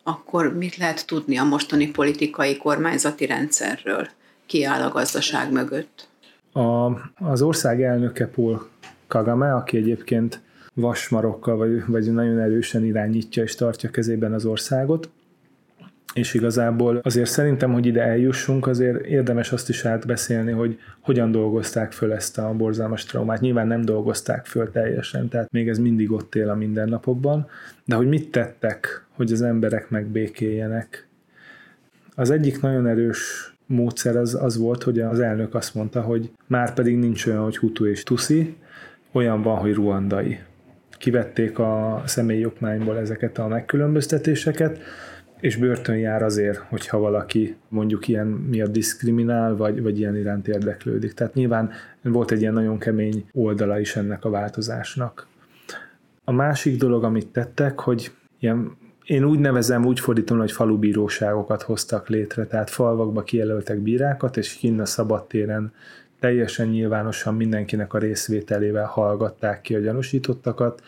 akkor 0.03 0.57
mit 0.57 0.77
lehet 0.77 1.07
tudni 1.07 1.37
a 1.37 1.45
mostani 1.45 1.91
politikai 1.91 2.57
kormányzati 2.57 3.27
rendszerről? 3.27 4.09
Ki 4.47 4.65
áll 4.65 4.83
a 4.83 4.91
gazdaság 4.91 5.53
mögött? 5.53 6.09
A, 6.53 6.91
az 7.25 7.43
ország 7.43 7.83
elnöke 7.83 8.27
Paul 8.27 8.69
Kagame, 9.07 9.55
aki 9.55 9.77
egyébként 9.77 10.41
vasmarokkal, 10.75 11.57
vagy, 11.57 11.83
vagy 11.87 12.12
nagyon 12.12 12.38
erősen 12.38 12.85
irányítja 12.85 13.43
és 13.43 13.55
tartja 13.55 13.91
kezében 13.91 14.33
az 14.33 14.45
országot, 14.45 15.11
és 16.14 16.35
igazából 16.35 17.00
azért 17.02 17.31
szerintem, 17.31 17.73
hogy 17.73 17.87
ide 17.87 18.02
eljussunk, 18.02 18.67
azért 18.67 19.05
érdemes 19.07 19.52
azt 19.52 19.69
is 19.69 19.85
átbeszélni, 19.85 20.50
hogy 20.50 20.79
hogyan 21.00 21.31
dolgozták 21.31 21.93
föl 21.93 22.12
ezt 22.12 22.38
a 22.38 22.52
borzalmas 22.52 23.05
traumát. 23.05 23.41
Nyilván 23.41 23.67
nem 23.67 23.81
dolgozták 23.81 24.47
föl 24.47 24.71
teljesen, 24.71 25.29
tehát 25.29 25.52
még 25.52 25.69
ez 25.69 25.79
mindig 25.79 26.12
ott 26.12 26.35
él 26.35 26.49
a 26.49 26.55
mindennapokban, 26.55 27.47
de 27.85 27.95
hogy 27.95 28.09
mit 28.09 28.31
tettek, 28.31 29.07
hogy 29.11 29.33
az 29.33 29.43
emberek 29.43 29.91
megbékéljenek. 29.91 31.09
Az 32.14 32.31
egyik 32.31 32.61
nagyon 32.61 32.87
erős 32.87 33.52
módszer 33.67 34.17
az, 34.17 34.35
az 34.35 34.57
volt, 34.57 34.83
hogy 34.83 35.00
az 35.00 35.21
elnök 35.21 35.55
azt 35.55 35.75
mondta, 35.75 36.00
hogy 36.00 36.31
már 36.47 36.75
pedig 36.75 36.97
nincs 36.97 37.26
olyan, 37.26 37.43
hogy 37.43 37.59
hutu 37.59 37.87
és 37.87 38.02
tuszi, 38.02 38.57
olyan 39.12 39.43
van, 39.43 39.57
hogy 39.57 39.75
ruandai. 39.75 40.38
Kivették 41.03 41.59
a 41.59 42.03
személyi 42.07 42.45
okmányból 42.45 42.99
ezeket 42.99 43.39
a 43.39 43.49
megkülönböztetéseket, 43.49 44.81
és 45.41 45.57
börtön 45.57 45.97
jár 45.97 46.23
azért, 46.23 46.59
hogyha 46.59 46.99
valaki 46.99 47.57
mondjuk 47.69 48.09
ilyen 48.09 48.27
miatt 48.27 48.73
diszkriminál, 48.73 49.57
vagy, 49.57 49.83
vagy 49.83 49.99
ilyen 49.99 50.17
iránt 50.17 50.49
érdeklődik. 50.49 51.13
Tehát 51.13 51.35
nyilván 51.35 51.71
volt 52.03 52.31
egy 52.31 52.41
ilyen 52.41 52.53
nagyon 52.53 52.79
kemény 52.79 53.25
oldala 53.33 53.81
is 53.81 53.97
ennek 53.97 54.25
a 54.25 54.31
változásnak. 54.31 55.27
A 56.25 56.33
másik 56.33 56.77
dolog, 56.77 57.05
amit 57.05 57.29
tettek, 57.29 57.81
hogy 57.81 58.13
ilyen, 58.39 58.77
én 59.05 59.25
úgy 59.25 59.39
nevezem, 59.39 59.87
úgy 59.87 60.01
fordítom, 60.01 60.39
hogy 60.39 60.53
falubíróságokat 60.53 61.63
hoztak 61.63 62.09
létre, 62.09 62.47
tehát 62.47 62.71
falvakba 62.71 63.23
kijelöltek 63.23 63.79
bírákat, 63.79 64.37
és 64.37 64.55
kinn 64.55 64.81
a 64.81 64.87
szabadtéren 64.87 65.73
teljesen 66.23 66.69
nyilvánosan 66.69 67.35
mindenkinek 67.35 67.95
a 67.95 67.99
részvételével 67.99 68.85
hallgatták 68.85 69.61
ki 69.61 69.75
a 69.75 69.79
gyanúsítottakat, 69.79 70.83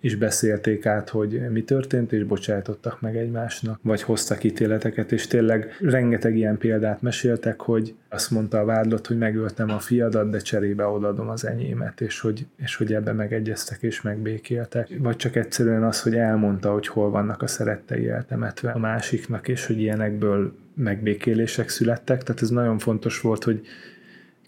és 0.00 0.16
beszélték 0.16 0.86
át, 0.86 1.08
hogy 1.08 1.50
mi 1.50 1.62
történt, 1.62 2.12
és 2.12 2.24
bocsájtottak 2.24 3.00
meg 3.00 3.16
egymásnak, 3.16 3.80
vagy 3.82 4.02
hoztak 4.02 4.44
ítéleteket, 4.44 5.12
és 5.12 5.26
tényleg 5.26 5.76
rengeteg 5.80 6.36
ilyen 6.36 6.58
példát 6.58 7.02
meséltek, 7.02 7.60
hogy 7.60 7.94
azt 8.08 8.30
mondta 8.30 8.58
a 8.58 8.64
vádlott, 8.64 9.06
hogy 9.06 9.18
megöltem 9.18 9.70
a 9.70 9.78
fiadat, 9.78 10.30
de 10.30 10.38
cserébe 10.38 10.86
odaadom 10.86 11.28
az 11.28 11.46
enyémet, 11.46 12.00
és 12.00 12.20
hogy, 12.20 12.46
és 12.56 12.76
hogy 12.76 12.94
ebbe 12.94 13.12
megegyeztek 13.12 13.82
és 13.82 14.02
megbékéltek. 14.02 14.88
Vagy 14.98 15.16
csak 15.16 15.36
egyszerűen 15.36 15.84
az, 15.84 16.02
hogy 16.02 16.14
elmondta, 16.14 16.72
hogy 16.72 16.86
hol 16.86 17.10
vannak 17.10 17.42
a 17.42 17.46
szerettei 17.46 18.08
eltemetve 18.08 18.70
a 18.70 18.78
másiknak, 18.78 19.48
és 19.48 19.66
hogy 19.66 19.80
ilyenekből 19.80 20.52
megbékélések 20.74 21.68
születtek. 21.68 22.22
Tehát 22.22 22.42
ez 22.42 22.50
nagyon 22.50 22.78
fontos 22.78 23.20
volt, 23.20 23.44
hogy 23.44 23.66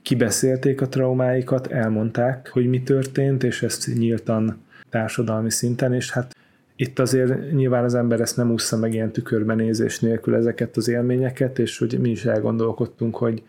kibeszélték 0.03 0.81
a 0.81 0.89
traumáikat, 0.89 1.67
elmondták, 1.67 2.49
hogy 2.49 2.69
mi 2.69 2.83
történt, 2.83 3.43
és 3.43 3.63
ezt 3.63 3.87
nyíltan 3.95 4.63
társadalmi 4.91 5.51
szinten, 5.51 5.95
és 5.95 6.11
hát 6.11 6.35
itt 6.77 6.99
azért 6.99 7.53
nyilván 7.53 7.85
az 7.85 7.95
ember 7.95 8.21
ezt 8.21 8.37
nem 8.37 8.51
ússza 8.51 8.77
meg 8.77 8.95
ilyen 8.95 9.13
tükörbenézés 9.13 10.01
nélkül 10.01 10.35
ezeket 10.35 10.77
az 10.77 10.89
élményeket, 10.89 11.59
és 11.59 11.79
hogy 11.79 11.99
mi 12.01 12.11
is 12.11 12.25
elgondolkodtunk, 12.25 13.17
hogy 13.17 13.43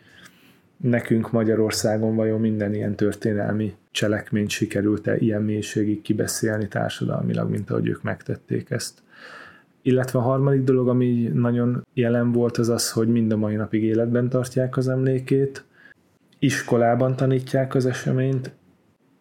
nekünk 0.77 1.31
Magyarországon 1.31 2.15
vajon 2.15 2.39
minden 2.39 2.74
ilyen 2.74 2.96
történelmi 2.96 3.74
cselekményt 3.91 4.50
sikerült-e 4.50 5.17
ilyen 5.17 5.41
mélységig 5.41 6.01
kibeszélni 6.01 6.67
társadalmilag, 6.67 7.50
mint 7.50 7.70
ahogy 7.70 7.88
ők 7.88 8.01
megtették 8.01 8.70
ezt. 8.70 9.00
Illetve 9.81 10.20
a 10.20 10.22
harmadik 10.22 10.63
dolog, 10.63 10.88
ami 10.88 11.31
nagyon 11.34 11.86
jelen 11.93 12.31
volt, 12.31 12.58
az 12.58 12.70
az, 12.70 12.91
hogy 12.91 13.08
mind 13.08 13.31
a 13.31 13.38
mai 13.38 13.55
napig 13.55 13.84
életben 13.84 14.29
tartják 14.29 14.77
az 14.77 14.88
emlékét, 14.88 15.65
iskolában 16.43 17.15
tanítják 17.15 17.75
az 17.75 17.86
eseményt, 17.86 18.51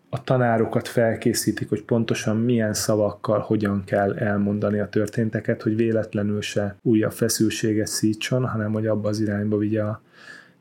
a 0.09 0.25
tanárokat 0.25 0.89
felkészítik, 0.89 1.69
hogy 1.69 1.83
pontosan 1.83 2.37
milyen 2.37 2.75
szavakkal 2.75 3.39
hogyan 3.39 3.83
kell 3.85 4.17
elmondani 4.17 4.79
a 4.79 4.89
történteket, 4.89 5.63
hogy 5.63 5.77
véletlenül 5.77 6.41
se 6.41 6.77
újabb 6.83 7.13
feszültséget 7.13 7.87
szítson, 7.87 8.47
hanem 8.47 8.73
hogy 8.73 8.87
abba 8.87 9.09
az 9.09 9.21
irányba 9.21 9.57
vigye 9.57 9.83
a 9.83 10.03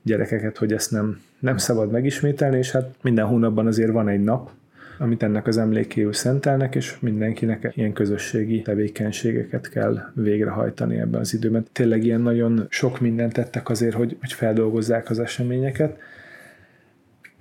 gyerekeket, 0.02 0.58
hogy 0.58 0.74
ezt 0.74 0.92
nem, 0.92 1.22
nem 1.40 1.58
szabad 1.58 1.92
megismételni, 1.92 2.58
és 2.58 2.72
hát 2.72 2.96
minden 3.02 3.26
hónapban 3.26 3.68
azért 3.68 3.92
van 3.92 4.08
egy 4.08 4.24
nap, 4.24 4.50
amit 4.98 5.24
ennek 5.24 5.48
az 5.48 5.58
emlékéül 5.58 6.14
szentelnek, 6.14 6.76
és 6.76 7.00
mindenkinek 7.00 7.72
ilyen 7.76 7.94
közösségi 7.94 8.62
tevékenységeket 8.62 9.70
kell 9.70 10.12
végrehajtani 10.14 11.00
ebben 11.00 11.20
az 11.20 11.34
időben. 11.34 11.66
Tényleg 11.72 12.04
ilyen 12.04 12.22
nagyon 12.22 12.66
sok 12.70 13.00
mindent 13.00 13.34
tettek 13.34 13.70
azért, 13.70 13.96
hogy, 13.96 14.18
hogy 14.20 14.34
feldolgozzák 14.34 15.10
az 15.10 15.20
eseményeket, 15.20 15.98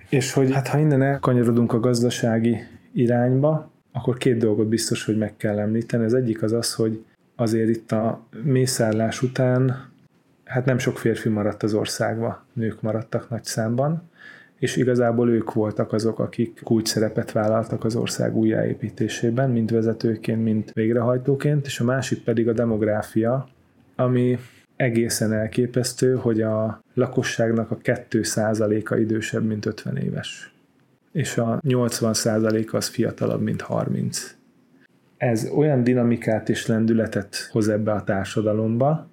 és 0.08 0.32
hogy 0.32 0.52
hát 0.52 0.68
ha 0.68 0.78
innen 0.78 1.02
elkanyarodunk 1.02 1.72
a 1.72 1.80
gazdasági 1.80 2.56
irányba, 2.92 3.70
akkor 3.92 4.16
két 4.16 4.36
dolgot 4.38 4.66
biztos, 4.66 5.04
hogy 5.04 5.16
meg 5.16 5.36
kell 5.36 5.58
említeni. 5.58 6.04
Az 6.04 6.14
egyik 6.14 6.42
az 6.42 6.52
az, 6.52 6.74
hogy 6.74 7.04
azért 7.36 7.68
itt 7.68 7.92
a 7.92 8.26
mészárlás 8.42 9.22
után 9.22 9.88
hát 10.44 10.64
nem 10.64 10.78
sok 10.78 10.98
férfi 10.98 11.28
maradt 11.28 11.62
az 11.62 11.74
országba, 11.74 12.44
nők 12.52 12.82
maradtak 12.82 13.30
nagy 13.30 13.44
számban, 13.44 14.10
és 14.58 14.76
igazából 14.76 15.30
ők 15.30 15.52
voltak 15.52 15.92
azok, 15.92 16.18
akik 16.18 16.60
kulcs 16.64 16.88
szerepet 16.88 17.32
vállaltak 17.32 17.84
az 17.84 17.96
ország 17.96 18.36
újjáépítésében, 18.36 19.50
mint 19.50 19.70
vezetőként, 19.70 20.42
mint 20.42 20.72
végrehajtóként, 20.72 21.66
és 21.66 21.80
a 21.80 21.84
másik 21.84 22.22
pedig 22.22 22.48
a 22.48 22.52
demográfia, 22.52 23.48
ami 23.96 24.38
egészen 24.78 25.32
elképesztő, 25.32 26.14
hogy 26.14 26.40
a 26.40 26.82
lakosságnak 26.94 27.70
a 27.70 27.78
2%-a 27.78 28.94
idősebb, 28.96 29.44
mint 29.44 29.66
50 29.66 29.96
éves. 29.96 30.52
És 31.12 31.38
a 31.38 31.60
80% 31.66 32.70
az 32.70 32.88
fiatalabb, 32.88 33.42
mint 33.42 33.60
30. 33.60 34.34
Ez 35.16 35.48
olyan 35.56 35.84
dinamikát 35.84 36.48
és 36.48 36.66
lendületet 36.66 37.48
hoz 37.50 37.68
ebbe 37.68 37.92
a 37.92 38.04
társadalomba, 38.04 39.08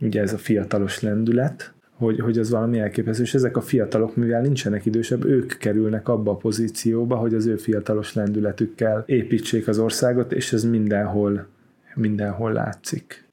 ugye 0.00 0.20
ez 0.20 0.32
a 0.32 0.38
fiatalos 0.38 1.00
lendület, 1.00 1.72
hogy, 1.94 2.20
hogy 2.20 2.38
az 2.38 2.50
valami 2.50 2.78
elképesztő, 2.78 3.22
és 3.22 3.34
ezek 3.34 3.56
a 3.56 3.60
fiatalok, 3.60 4.16
mivel 4.16 4.40
nincsenek 4.40 4.86
idősebb, 4.86 5.24
ők 5.24 5.56
kerülnek 5.58 6.08
abba 6.08 6.30
a 6.30 6.36
pozícióba, 6.36 7.16
hogy 7.16 7.34
az 7.34 7.46
ő 7.46 7.56
fiatalos 7.56 8.14
lendületükkel 8.14 9.02
építsék 9.06 9.68
az 9.68 9.78
országot, 9.78 10.32
és 10.32 10.52
ez 10.52 10.64
mindenhol, 10.64 11.46
mindenhol 11.94 12.52
látszik. 12.52 13.29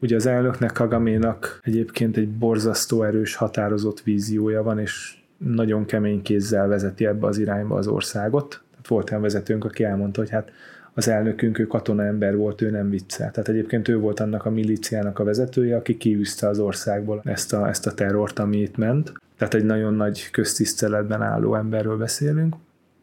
Ugye 0.00 0.16
az 0.16 0.26
elnöknek, 0.26 0.72
Kagaménak 0.72 1.60
egyébként 1.62 2.16
egy 2.16 2.28
borzasztó 2.28 3.02
erős, 3.02 3.34
határozott 3.34 4.00
víziója 4.00 4.62
van, 4.62 4.78
és 4.78 5.16
nagyon 5.36 5.84
kemény 5.84 6.22
kézzel 6.22 6.68
vezeti 6.68 7.06
ebbe 7.06 7.26
az 7.26 7.38
irányba 7.38 7.76
az 7.76 7.86
országot. 7.86 8.62
Tehát 8.70 8.88
volt 8.88 9.10
olyan 9.10 9.22
vezetőnk, 9.22 9.64
aki 9.64 9.84
elmondta, 9.84 10.20
hogy 10.20 10.30
hát 10.30 10.50
az 10.94 11.08
elnökünk, 11.08 11.58
ő 11.58 11.66
katona 11.66 12.04
ember 12.04 12.36
volt, 12.36 12.62
ő 12.62 12.70
nem 12.70 12.90
viccel. 12.90 13.30
Tehát 13.30 13.48
egyébként 13.48 13.88
ő 13.88 13.98
volt 13.98 14.20
annak 14.20 14.44
a 14.44 14.50
milíciának 14.50 15.18
a 15.18 15.24
vezetője, 15.24 15.76
aki 15.76 15.96
kiűzte 15.96 16.48
az 16.48 16.58
országból 16.58 17.20
ezt 17.24 17.52
a, 17.52 17.68
ezt 17.68 17.86
a 17.86 17.94
terrort, 17.94 18.38
ami 18.38 18.56
itt 18.56 18.76
ment. 18.76 19.12
Tehát 19.38 19.54
egy 19.54 19.64
nagyon 19.64 19.94
nagy 19.94 20.30
köztiszteletben 20.30 21.22
álló 21.22 21.54
emberről 21.54 21.96
beszélünk 21.96 22.54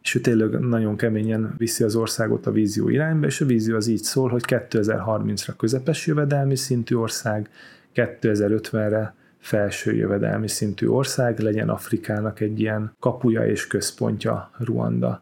és 0.04 0.16
ő 0.16 0.20
tényleg 0.20 0.60
nagyon 0.60 0.98
keményen 0.98 1.54
viszi 1.58 1.84
az 1.84 1.96
országot 1.96 2.46
a 2.46 2.52
vízió 2.52 2.90
irányba, 2.90 3.26
és 3.26 3.42
a 3.42 3.46
vízió 3.46 3.76
az 3.76 3.88
így 3.88 4.04
szól, 4.04 4.30
hogy 4.30 4.44
2030-ra 4.48 5.54
közepes 5.58 6.08
jövedelmi 6.08 6.56
szintű 6.56 6.96
ország, 6.96 7.50
2050-re 7.96 9.16
felső 9.40 9.94
jövedelmi 9.94 10.48
szintű 10.48 10.88
ország, 10.88 11.40
legyen 11.40 11.70
Afrikának 11.70 12.40
egy 12.40 12.60
ilyen 12.60 12.96
kapuja 13.00 13.48
és 13.48 13.68
központja 13.68 14.52
Ruanda. 14.58 15.22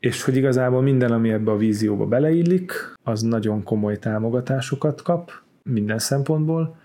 És 0.00 0.22
hogy 0.22 0.36
igazából 0.36 0.82
minden, 0.82 1.12
ami 1.12 1.30
ebbe 1.30 1.50
a 1.50 1.56
vízióba 1.56 2.06
beleillik, 2.06 2.72
az 3.02 3.22
nagyon 3.22 3.62
komoly 3.62 3.98
támogatásokat 3.98 5.02
kap 5.02 5.30
minden 5.62 5.98
szempontból, 5.98 6.76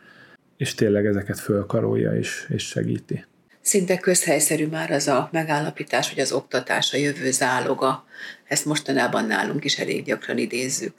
és 0.58 0.76
tényleg 0.76 1.06
ezeket 1.06 1.40
fölkarolja 1.40 2.16
és, 2.16 2.48
és 2.50 2.68
segíti. 2.68 3.26
Szinte 3.68 3.98
közhelyszerű 3.98 4.68
már 4.68 4.92
az 4.92 5.08
a 5.08 5.30
megállapítás, 5.32 6.10
hogy 6.10 6.20
az 6.20 6.32
oktatás 6.32 6.94
a 6.94 6.98
jövő 6.98 7.32
záloga. 7.32 8.06
Ezt 8.48 8.66
mostanában 8.66 9.26
nálunk 9.26 9.64
is 9.64 9.80
elég 9.80 10.04
gyakran 10.04 10.38
idézzük. 10.38 10.94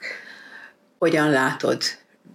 Hogyan 0.98 1.30
látod, 1.30 1.82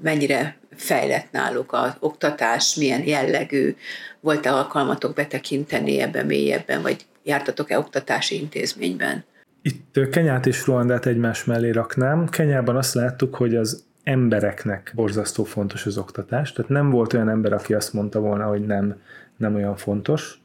mennyire 0.02 0.58
fejlett 0.76 1.32
náluk 1.32 1.74
az 1.74 1.96
oktatás, 2.00 2.76
milyen 2.76 3.08
jellegű, 3.08 3.76
volt-e 4.20 4.54
alkalmatok 4.54 5.16
betekinteni 5.16 6.00
ebbe 6.00 6.24
mélyebben, 6.24 6.82
vagy 6.82 7.06
jártatok-e 7.24 7.78
oktatási 7.78 8.40
intézményben? 8.40 9.26
Itt 9.62 10.10
Kenyát 10.12 10.46
és 10.46 10.66
Ruandát 10.66 11.06
egymás 11.06 11.44
mellé 11.44 11.70
raknám. 11.70 12.30
Kenyában 12.30 12.76
azt 12.76 12.94
láttuk, 12.94 13.36
hogy 13.36 13.56
az 13.56 13.84
embereknek 14.04 14.92
borzasztó 14.96 15.44
fontos 15.44 15.86
az 15.86 15.98
oktatás, 15.98 16.52
tehát 16.52 16.72
nem 16.72 16.90
volt 16.90 17.14
olyan 17.14 17.30
ember, 17.30 17.54
aki 17.54 17.74
azt 17.74 17.94
mondta 17.94 18.20
volna, 18.20 18.46
hogy 18.46 18.66
nem 18.66 19.02
nem 19.38 19.56
olyan 19.56 19.76
fontos. 19.76 20.42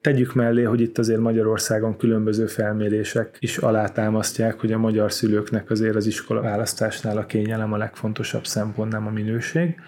Tegyük 0.00 0.34
mellé, 0.34 0.62
hogy 0.62 0.80
itt 0.80 0.98
azért 0.98 1.20
Magyarországon 1.20 1.96
különböző 1.96 2.46
felmérések 2.46 3.36
is 3.38 3.58
alátámasztják, 3.58 4.60
hogy 4.60 4.72
a 4.72 4.78
magyar 4.78 5.12
szülőknek 5.12 5.70
azért 5.70 5.94
az 5.94 6.06
iskola 6.06 6.40
választásnál 6.40 7.16
a 7.16 7.26
kényelem 7.26 7.72
a 7.72 7.76
legfontosabb 7.76 8.46
szempont, 8.46 8.92
nem 8.92 9.06
a 9.06 9.10
minőség. 9.10 9.80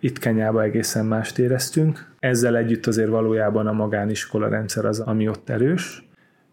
Itt 0.00 0.18
Kenyába 0.18 0.62
egészen 0.62 1.06
mást 1.06 1.38
éreztünk. 1.38 2.10
Ezzel 2.18 2.56
együtt 2.56 2.86
azért 2.86 3.08
valójában 3.08 3.66
a 3.66 3.72
magániskola 3.72 4.48
rendszer 4.48 4.84
az, 4.84 5.00
ami 5.00 5.28
ott 5.28 5.48
erős. 5.48 6.06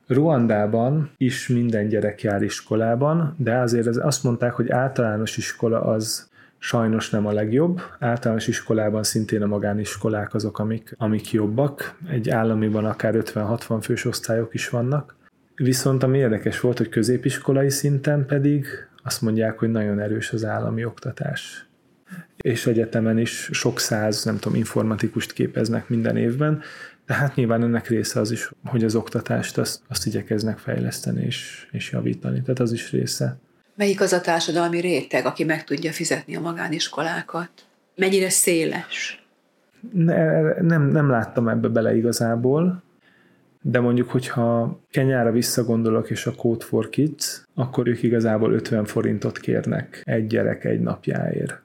Ruandában 0.07 1.11
is 1.17 1.47
minden 1.47 1.87
gyerek 1.87 2.21
jár 2.21 2.41
iskolában, 2.41 3.35
de 3.37 3.57
azért 3.57 3.87
azt 3.87 4.23
mondták, 4.23 4.53
hogy 4.53 4.69
általános 4.69 5.37
iskola 5.37 5.81
az 5.81 6.28
sajnos 6.59 7.09
nem 7.09 7.25
a 7.25 7.31
legjobb. 7.31 7.81
Általános 7.99 8.47
iskolában 8.47 9.03
szintén 9.03 9.41
a 9.41 9.47
magániskolák 9.47 10.33
azok, 10.33 10.59
amik, 10.59 10.93
amik 10.97 11.31
jobbak. 11.31 11.97
Egy 12.09 12.29
államiban 12.29 12.85
akár 12.85 13.13
50-60 13.17 13.77
fős 13.81 14.05
osztályok 14.05 14.53
is 14.53 14.69
vannak. 14.69 15.15
Viszont 15.55 16.03
ami 16.03 16.17
érdekes 16.17 16.59
volt, 16.59 16.77
hogy 16.77 16.89
középiskolai 16.89 17.69
szinten 17.69 18.25
pedig 18.25 18.65
azt 19.03 19.21
mondják, 19.21 19.59
hogy 19.59 19.69
nagyon 19.69 19.99
erős 19.99 20.31
az 20.31 20.45
állami 20.45 20.85
oktatás. 20.85 21.67
És 22.37 22.65
egyetemen 22.65 23.17
is 23.17 23.49
sok 23.51 23.79
száz, 23.79 24.23
nem 24.23 24.37
tudom, 24.37 24.57
informatikust 24.57 25.33
képeznek 25.33 25.89
minden 25.89 26.17
évben, 26.17 26.61
tehát 27.05 27.35
nyilván 27.35 27.63
ennek 27.63 27.87
része 27.87 28.19
az 28.19 28.31
is, 28.31 28.51
hogy 28.63 28.83
az 28.83 28.95
oktatást 28.95 29.57
azt, 29.57 29.81
azt 29.87 30.05
igyekeznek 30.05 30.57
fejleszteni 30.57 31.25
és, 31.25 31.67
és 31.71 31.91
javítani. 31.91 32.41
Tehát 32.41 32.59
az 32.59 32.71
is 32.71 32.91
része. 32.91 33.39
Melyik 33.79 34.01
az 34.01 34.13
a 34.13 34.21
társadalmi 34.21 34.79
réteg, 34.79 35.25
aki 35.25 35.43
meg 35.43 35.63
tudja 35.63 35.91
fizetni 35.91 36.35
a 36.35 36.39
magániskolákat? 36.39 37.49
Mennyire 37.95 38.29
széles? 38.29 39.25
Ne, 39.93 40.41
nem, 40.61 40.87
nem 40.87 41.09
láttam 41.09 41.47
ebbe 41.47 41.67
bele 41.67 41.95
igazából, 41.95 42.83
de 43.61 43.79
mondjuk, 43.79 44.09
hogyha 44.09 44.79
Kenyára 44.91 45.31
visszagondolok, 45.31 46.09
és 46.09 46.25
a 46.25 46.35
Code 46.35 46.65
for 46.65 46.89
Kids, 46.89 47.43
akkor 47.55 47.87
ők 47.87 48.03
igazából 48.03 48.53
50 48.53 48.85
forintot 48.85 49.39
kérnek 49.39 50.01
egy 50.05 50.27
gyerek 50.27 50.65
egy 50.65 50.79
napjáért. 50.79 51.61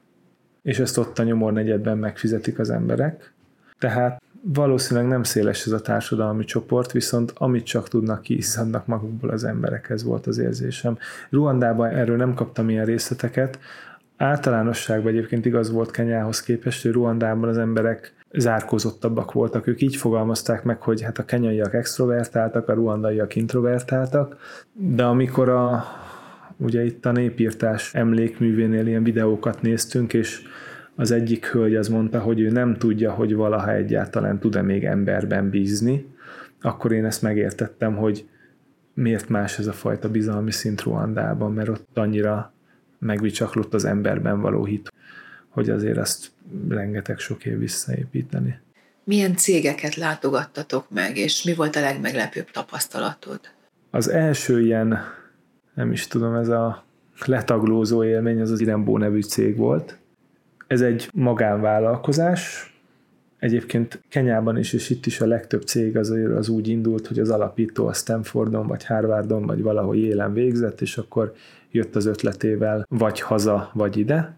És 0.61 0.79
ezt 0.79 0.97
ott 0.97 1.19
a 1.19 1.23
nyomor 1.23 1.53
negyedben 1.53 1.97
megfizetik 1.97 2.59
az 2.59 2.69
emberek. 2.69 3.33
Tehát 3.79 4.21
valószínűleg 4.53 5.09
nem 5.09 5.23
széles 5.23 5.65
ez 5.65 5.71
a 5.71 5.81
társadalmi 5.81 6.43
csoport, 6.43 6.91
viszont 6.91 7.33
amit 7.35 7.65
csak 7.65 7.87
tudnak, 7.87 8.21
kiiszadnak 8.21 8.85
magukból 8.85 9.29
az 9.29 9.43
emberek, 9.43 9.89
ez 9.89 10.03
volt 10.03 10.27
az 10.27 10.37
érzésem. 10.37 10.97
Ruandában 11.29 11.89
erről 11.89 12.17
nem 12.17 12.33
kaptam 12.33 12.69
ilyen 12.69 12.85
részleteket, 12.85 13.59
általánosságban 14.17 15.11
egyébként 15.11 15.45
igaz 15.45 15.71
volt 15.71 15.91
Kenyához 15.91 16.41
képest, 16.41 16.81
hogy 16.81 16.91
Ruandában 16.91 17.49
az 17.49 17.57
emberek 17.57 18.13
zárkózottabbak 18.31 19.31
voltak. 19.31 19.67
Ők 19.67 19.81
így 19.81 19.95
fogalmazták 19.95 20.63
meg, 20.63 20.81
hogy 20.81 21.01
hát 21.01 21.17
a 21.17 21.25
kenyaiak 21.25 21.73
extrovertáltak, 21.73 22.69
a 22.69 22.73
ruandaiak 22.73 23.35
introvertáltak, 23.35 24.35
de 24.73 25.03
amikor 25.03 25.49
a, 25.49 25.83
ugye 26.57 26.85
itt 26.85 27.05
a 27.05 27.11
népírtás 27.11 27.93
emlékművénél 27.93 28.87
ilyen 28.87 29.03
videókat 29.03 29.61
néztünk, 29.61 30.13
és 30.13 30.41
az 30.95 31.11
egyik 31.11 31.45
hölgy 31.45 31.75
az 31.75 31.87
mondta, 31.87 32.19
hogy 32.19 32.39
ő 32.39 32.49
nem 32.49 32.77
tudja, 32.77 33.11
hogy 33.11 33.35
valaha 33.35 33.73
egyáltalán 33.73 34.39
tud-e 34.39 34.61
még 34.61 34.83
emberben 34.83 35.49
bízni, 35.49 36.13
akkor 36.61 36.91
én 36.91 37.05
ezt 37.05 37.21
megértettem, 37.21 37.95
hogy 37.95 38.27
miért 38.93 39.29
más 39.29 39.59
ez 39.59 39.67
a 39.67 39.73
fajta 39.73 40.09
bizalmi 40.09 40.51
szint 40.51 40.81
Ruandában, 40.81 41.53
mert 41.53 41.69
ott 41.69 41.97
annyira 41.97 42.53
megvicsaklott 42.99 43.73
az 43.73 43.85
emberben 43.85 44.41
való 44.41 44.65
hit, 44.65 44.93
hogy 45.49 45.69
azért 45.69 45.97
azt 45.97 46.31
rengeteg 46.69 47.19
sok 47.19 47.45
év 47.45 47.57
visszaépíteni. 47.57 48.59
Milyen 49.03 49.35
cégeket 49.35 49.95
látogattatok 49.95 50.89
meg, 50.89 51.17
és 51.17 51.43
mi 51.43 51.53
volt 51.53 51.75
a 51.75 51.79
legmeglepőbb 51.79 52.51
tapasztalatod? 52.51 53.39
Az 53.91 54.09
első 54.09 54.61
ilyen, 54.61 54.99
nem 55.73 55.91
is 55.91 56.07
tudom, 56.07 56.35
ez 56.35 56.47
a 56.49 56.85
letaglózó 57.25 58.03
élmény, 58.03 58.41
az 58.41 58.51
az 58.51 58.61
Irembó 58.61 58.97
nevű 58.97 59.21
cég 59.21 59.57
volt, 59.57 59.97
ez 60.67 60.81
egy 60.81 61.09
magánvállalkozás, 61.13 62.75
Egyébként 63.39 64.01
Kenyában 64.09 64.57
is, 64.57 64.73
és 64.73 64.89
itt 64.89 65.05
is 65.05 65.21
a 65.21 65.27
legtöbb 65.27 65.61
cég 65.61 65.97
az, 65.97 66.13
az 66.35 66.49
úgy 66.49 66.67
indult, 66.67 67.07
hogy 67.07 67.19
az 67.19 67.29
alapító 67.29 67.87
a 67.87 67.93
Stanfordon, 67.93 68.67
vagy 68.67 68.85
Harvardon, 68.85 69.45
vagy 69.45 69.61
valahol 69.61 69.95
élen 69.95 70.33
végzett, 70.33 70.81
és 70.81 70.97
akkor 70.97 71.33
jött 71.71 71.95
az 71.95 72.05
ötletével 72.05 72.85
vagy 72.89 73.21
haza, 73.21 73.69
vagy 73.73 73.97
ide. 73.97 74.37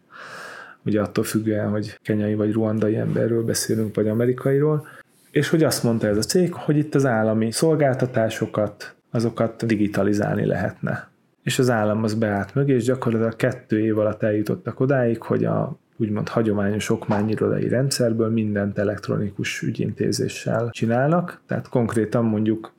Ugye 0.85 1.01
attól 1.01 1.23
függően, 1.23 1.69
hogy 1.69 1.99
kenyai 2.03 2.35
vagy 2.35 2.51
ruandai 2.51 2.95
emberről 2.95 3.43
beszélünk, 3.43 3.95
vagy 3.95 4.07
amerikairól. 4.07 4.87
És 5.31 5.49
hogy 5.49 5.63
azt 5.63 5.83
mondta 5.83 6.07
ez 6.07 6.17
a 6.17 6.21
cég, 6.21 6.53
hogy 6.53 6.77
itt 6.77 6.95
az 6.95 7.05
állami 7.05 7.51
szolgáltatásokat, 7.51 8.95
azokat 9.11 9.65
digitalizálni 9.65 10.45
lehetne. 10.45 11.09
És 11.43 11.59
az 11.59 11.69
állam 11.69 12.03
az 12.03 12.13
beállt 12.13 12.55
mögé, 12.55 12.73
és 12.73 12.83
gyakorlatilag 12.83 13.35
kettő 13.35 13.79
év 13.79 13.97
alatt 13.97 14.23
eljutottak 14.23 14.79
odáig, 14.79 15.21
hogy 15.21 15.45
a 15.45 15.77
úgymond 15.97 16.29
hagyományos 16.29 16.89
okmányirodai 16.89 17.67
rendszerből 17.67 18.29
mindent 18.29 18.77
elektronikus 18.77 19.61
ügyintézéssel 19.61 20.69
csinálnak, 20.71 21.41
tehát 21.45 21.69
konkrétan 21.69 22.25
mondjuk 22.25 22.73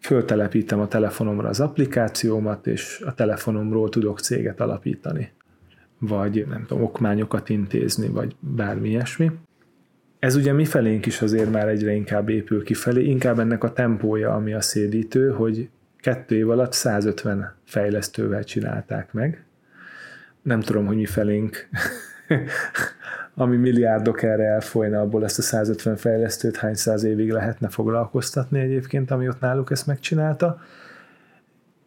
föltelepítem 0.00 0.80
a 0.80 0.88
telefonomra 0.88 1.48
az 1.48 1.60
applikációmat, 1.60 2.66
és 2.66 3.02
a 3.06 3.14
telefonomról 3.14 3.88
tudok 3.88 4.20
céget 4.20 4.60
alapítani, 4.60 5.32
vagy 5.98 6.46
nem 6.48 6.64
tudom, 6.66 6.82
okmányokat 6.82 7.48
intézni, 7.48 8.08
vagy 8.08 8.36
bármi 8.40 8.88
ilyesmi. 8.88 9.30
Ez 10.18 10.34
ugye 10.34 10.52
mi 10.52 10.64
felénk 10.64 11.06
is 11.06 11.22
azért 11.22 11.50
már 11.50 11.68
egyre 11.68 11.92
inkább 11.92 12.28
épül 12.28 12.64
kifelé, 12.64 13.04
inkább 13.04 13.38
ennek 13.38 13.64
a 13.64 13.72
tempója, 13.72 14.34
ami 14.34 14.52
a 14.52 14.60
szédítő, 14.60 15.30
hogy 15.30 15.68
kettő 16.00 16.36
év 16.36 16.50
alatt 16.50 16.72
150 16.72 17.54
fejlesztővel 17.64 18.44
csinálták 18.44 19.12
meg. 19.12 19.44
Nem 20.42 20.60
tudom, 20.60 20.86
hogy 20.86 20.96
mi 20.96 21.06
felénk 21.06 21.68
ami 23.34 23.56
milliárdok 23.56 24.22
erre 24.22 24.44
elfolyna, 24.44 25.00
abból 25.00 25.24
ezt 25.24 25.38
a 25.38 25.42
150 25.42 25.96
fejlesztőt 25.96 26.56
hány 26.56 26.74
száz 26.74 27.04
évig 27.04 27.30
lehetne 27.30 27.68
foglalkoztatni 27.68 28.60
egyébként, 28.60 29.10
ami 29.10 29.28
ott 29.28 29.40
náluk 29.40 29.70
ezt 29.70 29.86
megcsinálta. 29.86 30.60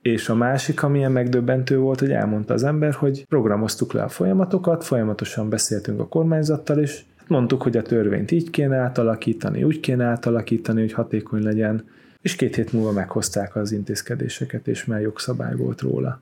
És 0.02 0.30
a 0.30 0.36
másik, 0.36 0.84
amilyen 0.84 1.12
megdöbbentő 1.12 1.78
volt, 1.78 2.00
hogy 2.00 2.12
elmondta 2.12 2.54
az 2.54 2.64
ember, 2.64 2.94
hogy 2.94 3.26
programoztuk 3.26 3.94
le 3.94 4.04
a 4.04 4.10
folyamatokat, 4.10 4.84
folyamatosan 4.84 5.50
beszéltünk 5.50 6.00
a 6.00 6.08
kormányzattal, 6.08 6.80
és 6.80 7.04
mondtuk, 7.28 7.62
hogy 7.62 7.78
a 7.78 7.82
törvényt 7.82 8.32
így 8.32 8.50
kéne 8.50 8.78
átalakítani, 8.78 9.64
úgy 9.64 9.80
kéne 9.80 10.06
átalakítani, 10.06 10.80
hogy 10.82 10.94
hatékony 10.94 11.44
legyen, 11.44 11.84
és 12.22 12.36
két 12.36 12.56
hét 12.56 12.74
múlva 12.74 12.92
meghozták 12.92 13.56
az 13.56 13.72
intézkedéseket, 13.72 14.68
és 14.68 14.86
már 14.86 15.02
jogszabály 15.02 15.56
volt 15.56 15.82
róla. 15.82 16.22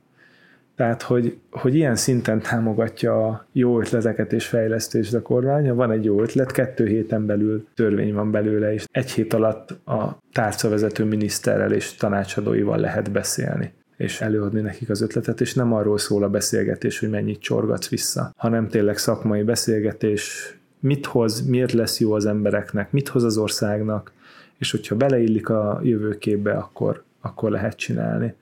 Tehát, 0.76 1.02
hogy, 1.02 1.38
hogy 1.52 1.76
ilyen 1.76 1.96
szinten 1.96 2.42
támogatja 2.42 3.28
a 3.28 3.46
jó 3.52 3.80
ötleteket 3.80 4.34
és 4.34 4.46
fejlesztést 4.46 5.14
a 5.14 5.22
kormány, 5.22 5.68
ha 5.68 5.76
van 5.76 5.92
egy 5.92 6.06
jó 6.06 6.22
ötlet, 6.22 6.52
kettő 6.52 6.88
héten 6.88 7.26
belül 7.26 7.68
törvény 7.76 8.14
van 8.14 8.32
belőle, 8.32 8.74
és 8.74 8.86
egy 8.92 9.12
hét 9.12 9.34
alatt 9.34 9.88
a 9.88 10.18
tárcavezető 10.32 11.04
miniszterrel 11.04 11.72
és 11.72 11.94
tanácsadóival 11.96 12.78
lehet 12.78 13.12
beszélni. 13.12 13.72
és 13.98 14.22
előadni 14.22 14.62
nekik 14.62 14.90
az 14.90 15.02
ötletet, 15.02 15.42
és 15.42 15.54
nem 15.54 15.74
arról 15.74 15.98
szól 15.98 16.24
a 16.24 16.30
beszélgetés, 16.30 17.00
hogy 17.00 17.10
mennyit 17.10 17.40
csorgatsz 17.40 17.90
vissza, 17.90 18.34
hanem 18.38 18.68
tényleg 18.68 18.98
szakmai 18.98 19.44
beszélgetés, 19.44 20.56
mit 20.80 21.06
hoz, 21.06 21.46
miért 21.48 21.72
lesz 21.72 22.00
jó 22.00 22.12
az 22.12 22.26
embereknek, 22.26 22.92
mit 22.92 23.08
hoz 23.08 23.24
az 23.24 23.38
országnak, 23.38 24.12
és 24.58 24.72
hogyha 24.72 24.96
beleillik 24.96 25.50
a 25.50 25.80
jövőképbe, 25.84 26.52
akkor, 26.52 27.04
akkor 27.22 27.52
lehet 27.52 27.76
csinálni. 27.78 28.34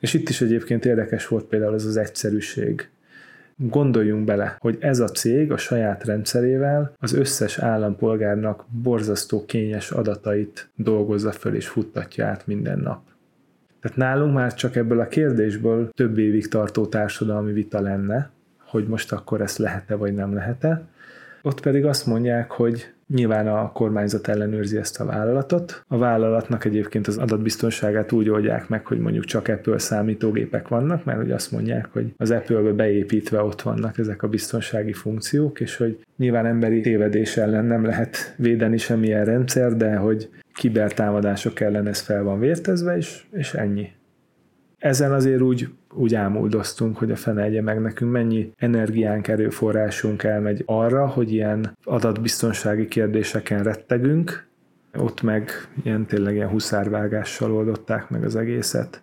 És 0.00 0.14
itt 0.14 0.28
is 0.28 0.40
egyébként 0.40 0.84
érdekes 0.84 1.28
volt 1.28 1.44
például 1.44 1.74
ez 1.74 1.84
az 1.84 1.96
egyszerűség. 1.96 2.88
Gondoljunk 3.56 4.24
bele, 4.24 4.56
hogy 4.58 4.76
ez 4.80 5.00
a 5.00 5.08
cég 5.08 5.52
a 5.52 5.56
saját 5.56 6.04
rendszerével 6.04 6.92
az 6.98 7.12
összes 7.12 7.58
állampolgárnak 7.58 8.64
borzasztó 8.82 9.44
kényes 9.44 9.90
adatait 9.90 10.68
dolgozza 10.74 11.32
föl 11.32 11.54
és 11.54 11.68
futtatja 11.68 12.26
át 12.26 12.46
minden 12.46 12.78
nap. 12.78 13.00
Tehát 13.80 13.96
nálunk 13.96 14.34
már 14.34 14.54
csak 14.54 14.76
ebből 14.76 15.00
a 15.00 15.08
kérdésből 15.08 15.88
több 15.88 16.18
évig 16.18 16.48
tartó 16.48 16.86
társadalmi 16.86 17.52
vita 17.52 17.80
lenne, 17.80 18.30
hogy 18.58 18.86
most 18.86 19.12
akkor 19.12 19.40
ezt 19.40 19.58
lehet-e 19.58 19.94
vagy 19.94 20.14
nem 20.14 20.34
lehet-e. 20.34 20.82
Ott 21.42 21.60
pedig 21.60 21.84
azt 21.84 22.06
mondják, 22.06 22.50
hogy 22.50 22.92
Nyilván 23.14 23.48
a 23.48 23.72
kormányzat 23.72 24.28
ellenőrzi 24.28 24.76
ezt 24.76 25.00
a 25.00 25.04
vállalatot. 25.04 25.84
A 25.88 25.98
vállalatnak 25.98 26.64
egyébként 26.64 27.06
az 27.06 27.16
adatbiztonságát 27.16 28.12
úgy 28.12 28.28
oldják 28.28 28.68
meg, 28.68 28.86
hogy 28.86 28.98
mondjuk 28.98 29.24
csak 29.24 29.48
Apple 29.48 29.78
számítógépek 29.78 30.68
vannak, 30.68 31.04
mert 31.04 31.18
hogy 31.18 31.30
azt 31.30 31.52
mondják, 31.52 31.88
hogy 31.92 32.14
az 32.16 32.30
Apple-be 32.30 32.72
beépítve 32.72 33.42
ott 33.42 33.62
vannak 33.62 33.98
ezek 33.98 34.22
a 34.22 34.28
biztonsági 34.28 34.92
funkciók, 34.92 35.60
és 35.60 35.76
hogy 35.76 35.98
nyilván 36.16 36.46
emberi 36.46 36.80
tévedés 36.80 37.36
ellen 37.36 37.64
nem 37.64 37.84
lehet 37.84 38.34
védeni 38.36 38.76
semmilyen 38.76 39.24
rendszer, 39.24 39.76
de 39.76 39.96
hogy 39.96 40.30
kibertámadások 40.54 41.60
ellen 41.60 41.86
ez 41.86 42.00
fel 42.00 42.22
van 42.22 42.38
vértezve, 42.38 42.96
és, 42.96 43.24
és 43.32 43.54
ennyi. 43.54 43.88
Ezen 44.78 45.12
azért 45.12 45.40
úgy 45.40 45.68
úgy 45.94 46.14
ámuldoztunk, 46.14 46.96
hogy 46.96 47.10
a 47.10 47.16
fene 47.16 47.42
egye 47.42 47.62
meg 47.62 47.80
nekünk 47.80 48.12
mennyi 48.12 48.52
energiánk, 48.56 49.28
erőforrásunk 49.28 50.22
elmegy 50.22 50.62
arra, 50.66 51.06
hogy 51.06 51.32
ilyen 51.32 51.76
adatbiztonsági 51.84 52.88
kérdéseken 52.88 53.62
rettegünk, 53.62 54.46
ott 54.98 55.22
meg 55.22 55.50
ilyen 55.82 56.06
tényleg 56.06 56.34
ilyen 56.34 56.48
huszárvágással 56.48 57.52
oldották 57.52 58.08
meg 58.08 58.24
az 58.24 58.36
egészet. 58.36 59.02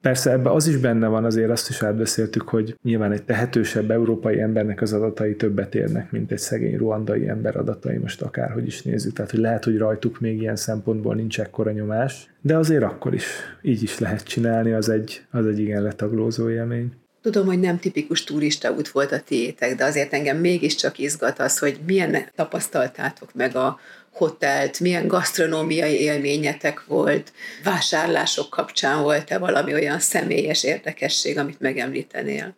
Persze 0.00 0.30
ebbe 0.30 0.50
az 0.50 0.66
is 0.66 0.76
benne 0.76 1.06
van, 1.06 1.24
azért 1.24 1.50
azt 1.50 1.68
is 1.68 1.82
átbeszéltük, 1.82 2.48
hogy 2.48 2.76
nyilván 2.82 3.12
egy 3.12 3.22
tehetősebb 3.22 3.90
európai 3.90 4.40
embernek 4.40 4.82
az 4.82 4.92
adatai 4.92 5.36
többet 5.36 5.74
érnek, 5.74 6.10
mint 6.10 6.32
egy 6.32 6.38
szegény 6.38 6.76
ruandai 6.76 7.28
ember 7.28 7.56
adatai, 7.56 7.96
most 7.96 8.22
akárhogy 8.22 8.66
is 8.66 8.82
nézzük. 8.82 9.12
Tehát, 9.12 9.30
hogy 9.30 9.40
lehet, 9.40 9.64
hogy 9.64 9.78
rajtuk 9.78 10.20
még 10.20 10.40
ilyen 10.40 10.56
szempontból 10.56 11.14
nincs 11.14 11.40
ekkora 11.40 11.70
nyomás, 11.70 12.30
de 12.40 12.56
azért 12.56 12.82
akkor 12.82 13.14
is 13.14 13.26
így 13.62 13.82
is 13.82 13.98
lehet 13.98 14.22
csinálni, 14.22 14.72
az 14.72 14.88
egy, 14.88 15.22
az 15.30 15.46
egy 15.46 15.58
igen 15.58 15.82
letaglózó 15.82 16.50
élmény. 16.50 16.92
Tudom, 17.22 17.46
hogy 17.46 17.60
nem 17.60 17.78
tipikus 17.78 18.24
turista 18.24 18.72
út 18.72 18.88
volt 18.88 19.12
a 19.12 19.20
tiétek, 19.20 19.76
de 19.76 19.84
azért 19.84 20.12
engem 20.12 20.36
mégiscsak 20.36 20.98
izgat 20.98 21.38
az, 21.38 21.58
hogy 21.58 21.80
milyen 21.86 22.16
tapasztaltátok 22.34 23.34
meg 23.34 23.56
a 23.56 23.78
hotelt, 24.10 24.80
milyen 24.80 25.06
gasztronómiai 25.06 26.00
élményetek 26.00 26.84
volt, 26.86 27.32
vásárlások 27.64 28.50
kapcsán 28.50 29.02
volt-e 29.02 29.38
valami 29.38 29.72
olyan 29.72 29.98
személyes 29.98 30.64
érdekesség, 30.64 31.38
amit 31.38 31.60
megemlítenél? 31.60 32.54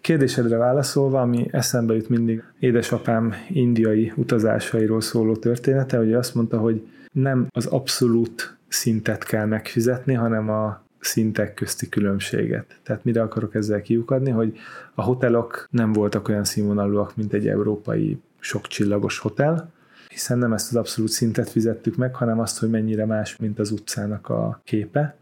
Kérdésedre 0.00 0.56
válaszolva, 0.56 1.20
ami 1.20 1.48
eszembe 1.50 1.94
jut 1.94 2.08
mindig 2.08 2.42
édesapám 2.58 3.34
indiai 3.48 4.12
utazásairól 4.16 5.00
szóló 5.00 5.36
története, 5.36 5.96
hogy 5.96 6.12
azt 6.12 6.34
mondta, 6.34 6.58
hogy 6.58 6.86
nem 7.12 7.46
az 7.50 7.66
abszolút 7.66 8.56
szintet 8.68 9.24
kell 9.24 9.44
megfizetni, 9.44 10.14
hanem 10.14 10.50
a 10.50 10.84
szintek 11.00 11.54
közti 11.54 11.88
különbséget. 11.88 12.66
Tehát 12.82 13.04
mire 13.04 13.22
akarok 13.22 13.54
ezzel 13.54 13.82
kiukadni, 13.82 14.30
hogy 14.30 14.58
a 14.94 15.02
hotelok 15.02 15.68
nem 15.70 15.92
voltak 15.92 16.28
olyan 16.28 16.44
színvonalúak, 16.44 17.16
mint 17.16 17.32
egy 17.32 17.48
európai 17.48 18.20
sok 18.40 18.66
csillagos 18.66 19.18
hotel, 19.18 19.74
hiszen 20.08 20.38
nem 20.38 20.52
ezt 20.52 20.70
az 20.70 20.76
abszolút 20.76 21.10
szintet 21.10 21.50
fizettük 21.50 21.96
meg, 21.96 22.14
hanem 22.14 22.40
azt, 22.40 22.58
hogy 22.58 22.70
mennyire 22.70 23.06
más, 23.06 23.36
mint 23.36 23.58
az 23.58 23.70
utcának 23.70 24.28
a 24.28 24.60
képe. 24.64 25.16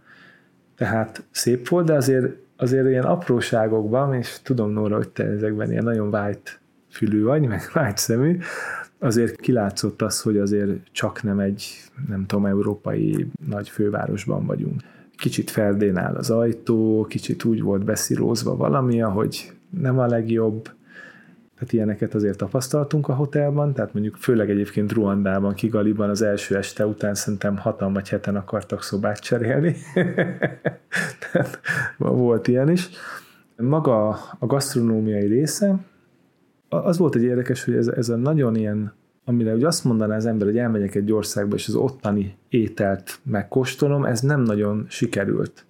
Tehát 0.77 1.23
szép 1.31 1.69
volt, 1.69 1.87
de 1.87 1.95
azért, 1.95 2.37
azért 2.57 2.89
ilyen 2.89 3.05
apróságokban, 3.05 4.15
és 4.15 4.39
tudom 4.43 4.71
Nóra, 4.71 4.97
hogy 4.97 5.09
te 5.09 5.25
ezekben 5.25 5.71
ilyen 5.71 5.85
nagyon 5.85 6.11
vájt 6.11 6.61
fülű 6.91 7.23
vagy, 7.23 7.47
meg 7.47 7.71
vájt 7.73 7.99
szemű, 7.99 8.39
azért 8.99 9.41
kilátszott 9.41 10.03
az, 10.03 10.21
hogy 10.21 10.39
azért 10.39 10.93
csak 10.93 11.23
nem 11.23 11.39
egy, 11.39 11.65
nem 12.09 12.27
tudom, 12.27 12.47
európai 12.47 13.27
nagy 13.47 13.69
fővárosban 13.69 14.47
vagyunk. 14.47 14.83
Kicsit 15.17 15.51
ferdén 15.51 15.97
áll 15.97 16.15
az 16.15 16.31
ajtó, 16.31 17.07
kicsit 17.09 17.45
úgy 17.45 17.63
volt 17.63 17.85
beszírózva 17.85 18.57
valami, 18.57 19.03
ahogy 19.03 19.53
nem 19.71 19.99
a 19.99 20.07
legjobb, 20.07 20.71
tehát 21.65 21.87
ilyeneket 21.87 22.15
azért 22.15 22.39
tapasztaltunk 22.39 23.09
a 23.09 23.15
hotelban, 23.15 23.73
tehát 23.73 23.93
mondjuk 23.93 24.17
főleg 24.17 24.51
egyébként 24.51 24.93
Ruandában, 24.93 25.55
Kigaliban 25.55 26.11
az 26.11 26.23
első 26.23 26.57
este 26.57 26.87
után 26.87 27.15
szerintem 27.15 27.57
hatan 27.57 27.93
vagy 27.93 28.09
heten 28.09 28.37
akartak 28.37 28.83
szobát 28.83 29.19
cserélni. 29.19 29.75
tehát 31.23 31.61
volt 31.99 32.49
ilyen 32.49 32.71
is. 32.71 32.89
Maga 33.57 34.09
a 34.39 34.47
gasztronómiai 34.47 35.27
része, 35.27 35.77
az 36.69 36.99
volt 36.99 37.15
egy 37.15 37.23
érdekes, 37.23 37.65
hogy 37.65 37.75
ez, 37.75 37.89
ez 37.89 38.09
a 38.09 38.17
nagyon 38.17 38.57
ilyen, 38.57 38.93
amire 39.25 39.55
ugye 39.55 39.67
azt 39.67 39.85
mondaná 39.85 40.17
az 40.17 40.27
ember, 40.27 40.47
hogy 40.47 40.59
elmegyek 40.59 40.95
egy 40.95 41.13
országba, 41.13 41.55
és 41.55 41.69
az 41.69 41.75
ottani 41.75 42.37
ételt 42.49 43.19
megkóstolom, 43.23 44.05
ez 44.05 44.21
nem 44.21 44.41
nagyon 44.41 44.87
sikerült 44.89 45.67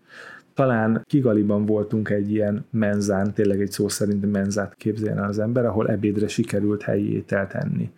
talán 0.54 1.02
Kigaliban 1.04 1.66
voltunk 1.66 2.10
egy 2.10 2.30
ilyen 2.30 2.64
menzán, 2.70 3.32
tényleg 3.32 3.60
egy 3.60 3.70
szó 3.70 3.88
szerint 3.88 4.32
menzát 4.32 4.74
képzeljen 4.74 5.24
az 5.24 5.38
ember, 5.38 5.64
ahol 5.64 5.88
ebédre 5.88 6.28
sikerült 6.28 6.82
helyi 6.82 7.14
ételt 7.14 7.52
enni. 7.52 7.90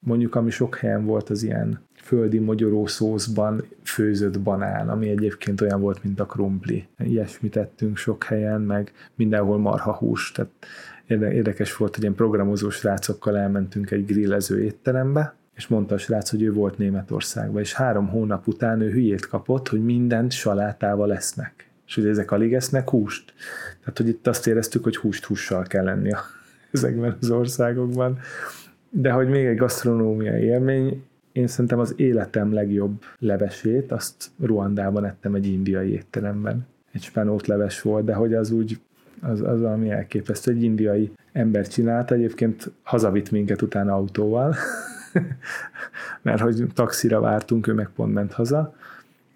Mondjuk, 0.00 0.34
ami 0.34 0.50
sok 0.50 0.76
helyen 0.76 1.04
volt, 1.04 1.30
az 1.30 1.42
ilyen 1.42 1.80
földi 1.94 2.38
mogyoró 2.38 2.86
szószban 2.86 3.64
főzött 3.82 4.40
banán, 4.40 4.88
ami 4.88 5.08
egyébként 5.08 5.60
olyan 5.60 5.80
volt, 5.80 6.04
mint 6.04 6.20
a 6.20 6.26
krumpli. 6.26 6.86
Ilyesmit 6.98 7.52
tettünk 7.52 7.96
sok 7.96 8.24
helyen, 8.24 8.60
meg 8.60 8.92
mindenhol 9.14 9.58
marha 9.58 9.92
hús. 9.92 10.32
Tehát 10.32 10.52
érdekes 11.06 11.76
volt, 11.76 11.94
hogy 11.94 12.02
ilyen 12.02 12.14
programozó 12.14 12.70
srácokkal 12.70 13.38
elmentünk 13.38 13.90
egy 13.90 14.04
grillező 14.04 14.62
étterembe, 14.62 15.37
és 15.58 15.66
mondta 15.66 15.94
a 15.94 15.98
srác, 15.98 16.30
hogy 16.30 16.42
ő 16.42 16.52
volt 16.52 16.78
Németországban, 16.78 17.60
és 17.60 17.72
három 17.72 18.08
hónap 18.08 18.46
után 18.46 18.80
ő 18.80 18.90
hülyét 18.90 19.26
kapott, 19.26 19.68
hogy 19.68 19.84
mindent 19.84 20.32
salátával 20.32 21.06
lesznek. 21.06 21.70
És 21.86 21.94
hogy 21.94 22.06
ezek 22.06 22.30
alig 22.30 22.54
esznek 22.54 22.90
húst. 22.90 23.34
Tehát, 23.80 23.96
hogy 23.96 24.08
itt 24.08 24.26
azt 24.26 24.46
éreztük, 24.46 24.82
hogy 24.82 24.96
húst 24.96 25.24
hússal 25.24 25.62
kell 25.62 25.84
lenni 25.84 26.10
ezekben 26.72 27.16
az 27.20 27.30
országokban. 27.30 28.18
De 28.90 29.10
hogy 29.10 29.28
még 29.28 29.46
egy 29.46 29.56
gasztronómiai 29.56 30.42
élmény, 30.42 31.04
én 31.32 31.46
szerintem 31.46 31.78
az 31.78 31.94
életem 31.96 32.52
legjobb 32.52 33.02
levesét, 33.18 33.92
azt 33.92 34.30
Ruandában 34.40 35.04
ettem 35.04 35.34
egy 35.34 35.46
indiai 35.46 35.92
étteremben. 35.92 36.66
Egy 36.92 37.02
spenót 37.02 37.46
leves 37.46 37.82
volt, 37.82 38.04
de 38.04 38.14
hogy 38.14 38.34
az 38.34 38.50
úgy, 38.50 38.80
az, 39.20 39.40
az 39.40 39.60
valami 39.60 39.90
elképesztő. 39.90 40.50
Egy 40.50 40.62
indiai 40.62 41.12
ember 41.32 41.68
csinálta, 41.68 42.14
egyébként 42.14 42.70
hazavitt 42.82 43.30
minket 43.30 43.62
utána 43.62 43.94
autóval, 43.94 44.54
mert 46.22 46.40
hogy 46.40 46.64
taxira 46.74 47.20
vártunk, 47.20 47.66
ő 47.66 47.72
meg 47.72 47.88
pont 47.94 48.12
ment 48.12 48.32
haza, 48.32 48.74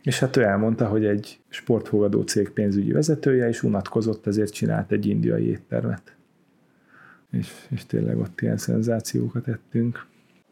és 0.03 0.19
hát 0.19 0.37
ő 0.37 0.43
elmondta, 0.43 0.87
hogy 0.87 1.05
egy 1.05 1.39
sportfogadó 1.49 2.23
cég 2.23 2.51
pénzügyi 2.51 2.93
vezetője, 2.93 3.49
és 3.49 3.63
unatkozott, 3.63 4.27
ezért 4.27 4.53
csinált 4.53 4.93
egy 4.93 5.07
indiai 5.07 5.49
éttermet. 5.49 6.03
És, 7.31 7.49
és 7.69 7.87
tényleg 7.87 8.19
ott 8.19 8.41
ilyen 8.41 8.57
szenzációkat 8.57 9.49
ettünk. 9.49 10.07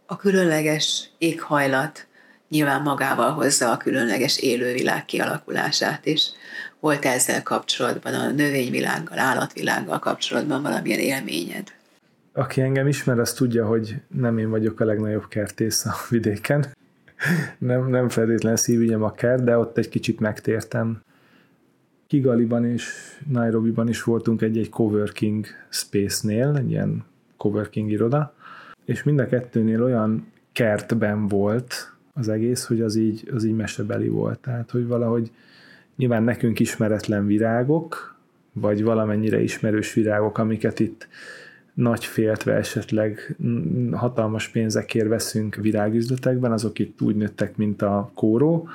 A 0.06 0.16
különleges 0.16 1.10
éghajlat 1.18 2.06
nyilván 2.48 2.82
magával 2.82 3.32
hozza 3.32 3.70
a 3.70 3.76
különleges 3.76 4.38
élővilág 4.38 5.04
kialakulását 5.04 6.06
is. 6.06 6.30
Volt 6.80 7.04
ezzel 7.04 7.42
kapcsolatban, 7.42 8.14
a 8.14 8.30
növényvilággal, 8.30 9.18
állatvilággal 9.18 9.98
kapcsolatban 9.98 10.62
valamilyen 10.62 10.98
élményed? 10.98 11.72
Aki 12.32 12.60
engem 12.60 12.86
ismer, 12.86 13.18
az 13.18 13.32
tudja, 13.32 13.66
hogy 13.66 14.00
nem 14.08 14.38
én 14.38 14.50
vagyok 14.50 14.80
a 14.80 14.84
legnagyobb 14.84 15.28
kertész 15.28 15.84
a 15.84 15.94
vidéken. 16.10 16.66
nem, 17.58 17.88
nem 17.88 18.08
feltétlen 18.08 18.56
szívügyem 18.56 19.02
a 19.02 19.12
kert, 19.12 19.44
de 19.44 19.58
ott 19.58 19.78
egy 19.78 19.88
kicsit 19.88 20.20
megtértem. 20.20 21.00
Kigaliban 22.06 22.64
és 22.64 22.92
Nairobiban 23.28 23.88
is 23.88 24.02
voltunk 24.02 24.42
egy-egy 24.42 24.68
coworking 24.68 25.46
space-nél, 25.68 26.56
egy 26.56 26.70
ilyen 26.70 27.04
coworking 27.36 27.90
iroda, 27.90 28.34
és 28.84 29.02
mind 29.02 29.18
a 29.18 29.26
kettőnél 29.26 29.82
olyan 29.82 30.26
kertben 30.52 31.26
volt 31.26 31.92
az 32.14 32.28
egész, 32.28 32.64
hogy 32.64 32.80
az 32.80 32.96
így, 32.96 33.28
az 33.34 33.44
így 33.44 33.56
mesebeli 33.56 34.08
volt. 34.08 34.38
Tehát, 34.38 34.70
hogy 34.70 34.86
valahogy 34.86 35.30
nyilván 35.96 36.22
nekünk 36.22 36.60
ismeretlen 36.60 37.26
virágok, 37.26 38.16
vagy 38.52 38.82
valamennyire 38.82 39.40
ismerős 39.40 39.92
virágok, 39.92 40.38
amiket 40.38 40.80
itt 40.80 41.08
nagy 41.74 42.04
féltve 42.04 42.54
esetleg 42.54 43.36
hatalmas 43.92 44.48
pénzekért 44.48 45.08
veszünk 45.08 45.54
virágüzletekben, 45.54 46.52
azok 46.52 46.78
itt 46.78 47.00
úgy 47.00 47.16
nőttek, 47.16 47.56
mint 47.56 47.82
a 47.82 48.10
kóró, 48.14 48.68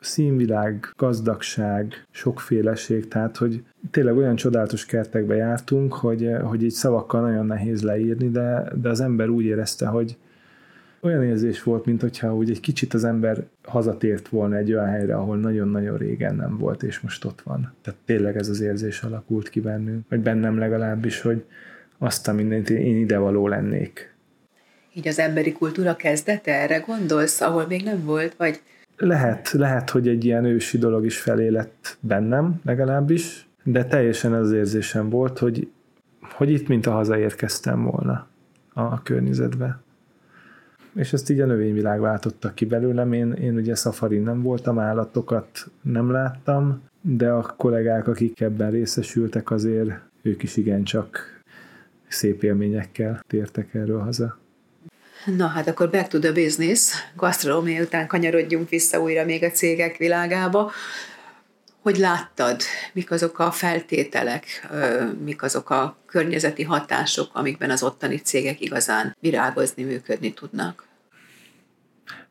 színvilág, 0.00 0.92
gazdagság, 0.96 2.06
sokféleség, 2.10 3.08
tehát 3.08 3.36
hogy 3.36 3.62
tényleg 3.90 4.16
olyan 4.16 4.36
csodálatos 4.36 4.86
kertekbe 4.86 5.34
jártunk, 5.34 5.94
hogy, 5.94 6.30
hogy 6.42 6.62
így 6.62 6.70
szavakkal 6.70 7.20
nagyon 7.20 7.46
nehéz 7.46 7.82
leírni, 7.82 8.30
de, 8.30 8.72
de 8.80 8.88
az 8.88 9.00
ember 9.00 9.28
úgy 9.28 9.44
érezte, 9.44 9.86
hogy 9.86 10.16
olyan 11.00 11.24
érzés 11.24 11.62
volt, 11.62 11.84
mint 11.84 12.00
hogyha 12.00 12.34
úgy 12.34 12.50
egy 12.50 12.60
kicsit 12.60 12.94
az 12.94 13.04
ember 13.04 13.44
hazatért 13.62 14.28
volna 14.28 14.56
egy 14.56 14.72
olyan 14.72 14.86
helyre, 14.86 15.16
ahol 15.16 15.36
nagyon-nagyon 15.36 15.96
régen 15.96 16.36
nem 16.36 16.58
volt, 16.58 16.82
és 16.82 17.00
most 17.00 17.24
ott 17.24 17.40
van. 17.40 17.72
Tehát 17.82 18.00
tényleg 18.04 18.36
ez 18.36 18.48
az 18.48 18.60
érzés 18.60 19.02
alakult 19.02 19.48
ki 19.48 19.60
bennünk, 19.60 20.04
vagy 20.08 20.20
bennem 20.20 20.58
legalábbis, 20.58 21.20
hogy 21.20 21.44
azt 22.02 22.28
a 22.28 22.32
mindent 22.32 22.70
én 22.70 22.96
ide 22.96 23.18
való 23.18 23.48
lennék. 23.48 24.14
Így 24.94 25.08
az 25.08 25.18
emberi 25.18 25.52
kultúra 25.52 25.96
kezdete, 25.96 26.60
erre 26.60 26.78
gondolsz, 26.78 27.40
ahol 27.40 27.66
még 27.66 27.84
nem 27.84 28.04
volt, 28.04 28.34
vagy 28.36 28.60
lehet, 28.96 29.50
lehet, 29.50 29.90
hogy 29.90 30.08
egy 30.08 30.24
ilyen 30.24 30.44
ősi 30.44 30.78
dolog 30.78 31.04
is 31.04 31.18
felé 31.18 31.48
lett 31.48 31.96
bennem 32.00 32.60
legalábbis, 32.64 33.48
de 33.64 33.84
teljesen 33.84 34.32
az 34.32 34.52
érzésem 34.52 35.08
volt, 35.08 35.38
hogy, 35.38 35.70
hogy 36.20 36.50
itt 36.50 36.68
mint 36.68 36.86
a 36.86 36.90
hazaérkeztem 36.90 37.84
volna 37.84 38.26
a 38.72 39.02
környezetbe. 39.02 39.78
És 40.94 41.12
ezt 41.12 41.30
így 41.30 41.40
a 41.40 41.46
növényvilág 41.46 42.00
váltotta 42.00 42.54
ki 42.54 42.64
belőlem. 42.64 43.12
Én, 43.12 43.32
én 43.32 43.56
ugye 43.56 43.74
szafari 43.74 44.18
nem 44.18 44.42
voltam, 44.42 44.78
állatokat 44.78 45.70
nem 45.82 46.10
láttam, 46.10 46.82
de 47.00 47.30
a 47.30 47.54
kollégák, 47.56 48.08
akik 48.08 48.40
ebben 48.40 48.70
részesültek, 48.70 49.50
azért 49.50 49.90
ők 50.22 50.42
is 50.42 50.56
igencsak 50.56 51.39
szép 52.10 52.42
élményekkel 52.42 53.24
tértek 53.26 53.74
erről 53.74 54.00
haza. 54.00 54.38
Na 55.36 55.46
hát 55.46 55.68
akkor 55.68 55.90
back 55.90 56.08
to 56.08 56.18
the 56.18 56.32
business, 56.32 56.92
gasztronómia 57.16 57.82
után 57.82 58.06
kanyarodjunk 58.06 58.68
vissza 58.68 59.00
újra 59.00 59.24
még 59.24 59.44
a 59.44 59.50
cégek 59.50 59.96
világába. 59.96 60.70
Hogy 61.80 61.96
láttad, 61.96 62.60
mik 62.92 63.10
azok 63.10 63.38
a 63.38 63.50
feltételek, 63.50 64.70
mik 65.24 65.42
azok 65.42 65.70
a 65.70 65.96
környezeti 66.06 66.62
hatások, 66.62 67.30
amikben 67.32 67.70
az 67.70 67.82
ottani 67.82 68.16
cégek 68.16 68.60
igazán 68.60 69.16
virágozni, 69.20 69.82
működni 69.82 70.32
tudnak? 70.32 70.86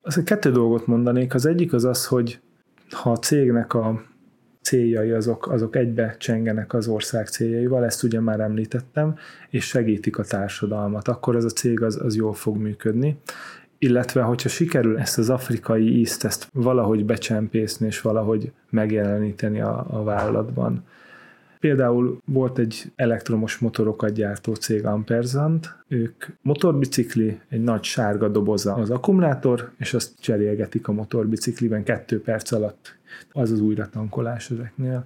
Azt 0.01 0.23
kettő 0.23 0.51
dolgot 0.51 0.87
mondanék. 0.87 1.33
Az 1.33 1.45
egyik 1.45 1.73
az 1.73 1.85
az, 1.85 2.05
hogy 2.05 2.39
ha 2.91 3.11
a 3.11 3.17
cégnek 3.17 3.73
a 3.73 4.03
céljai 4.69 5.11
azok, 5.11 5.51
azok 5.51 5.75
egybe 5.75 6.15
csengenek 6.19 6.73
az 6.73 6.87
ország 6.87 7.27
céljaival, 7.27 7.85
ezt 7.85 8.03
ugye 8.03 8.19
már 8.19 8.39
említettem, 8.39 9.15
és 9.49 9.65
segítik 9.65 10.17
a 10.17 10.23
társadalmat, 10.23 11.07
akkor 11.07 11.35
ez 11.35 11.43
a 11.43 11.49
cég 11.49 11.81
az, 11.81 11.99
az 12.01 12.15
jól 12.15 12.33
fog 12.33 12.57
működni. 12.57 13.19
Illetve, 13.77 14.21
hogyha 14.21 14.49
sikerül 14.49 14.97
ezt 14.97 15.17
az 15.17 15.29
afrikai 15.29 15.99
ízt, 15.99 16.23
ezt 16.23 16.47
valahogy 16.53 17.05
becsempészni, 17.05 17.87
és 17.87 18.01
valahogy 18.01 18.51
megjeleníteni 18.69 19.61
a, 19.61 19.85
a 19.89 20.03
vállalatban. 20.03 20.83
Például 21.59 22.21
volt 22.25 22.57
egy 22.57 22.91
elektromos 22.95 23.57
motorokat 23.57 24.13
gyártó 24.13 24.53
cég 24.53 24.85
Amperzant, 24.85 25.75
ők 25.87 26.25
motorbicikli, 26.41 27.39
egy 27.49 27.63
nagy 27.63 27.83
sárga 27.83 28.27
doboza 28.27 28.73
az 28.73 28.89
akkumulátor, 28.89 29.71
és 29.77 29.93
azt 29.93 30.11
cserélgetik 30.19 30.87
a 30.87 30.91
motorbicikliben 30.91 31.83
kettő 31.83 32.21
perc 32.21 32.51
alatt 32.51 32.97
az 33.31 33.51
az 33.51 33.61
újratankolás 33.61 34.51
ezeknél. 34.51 35.05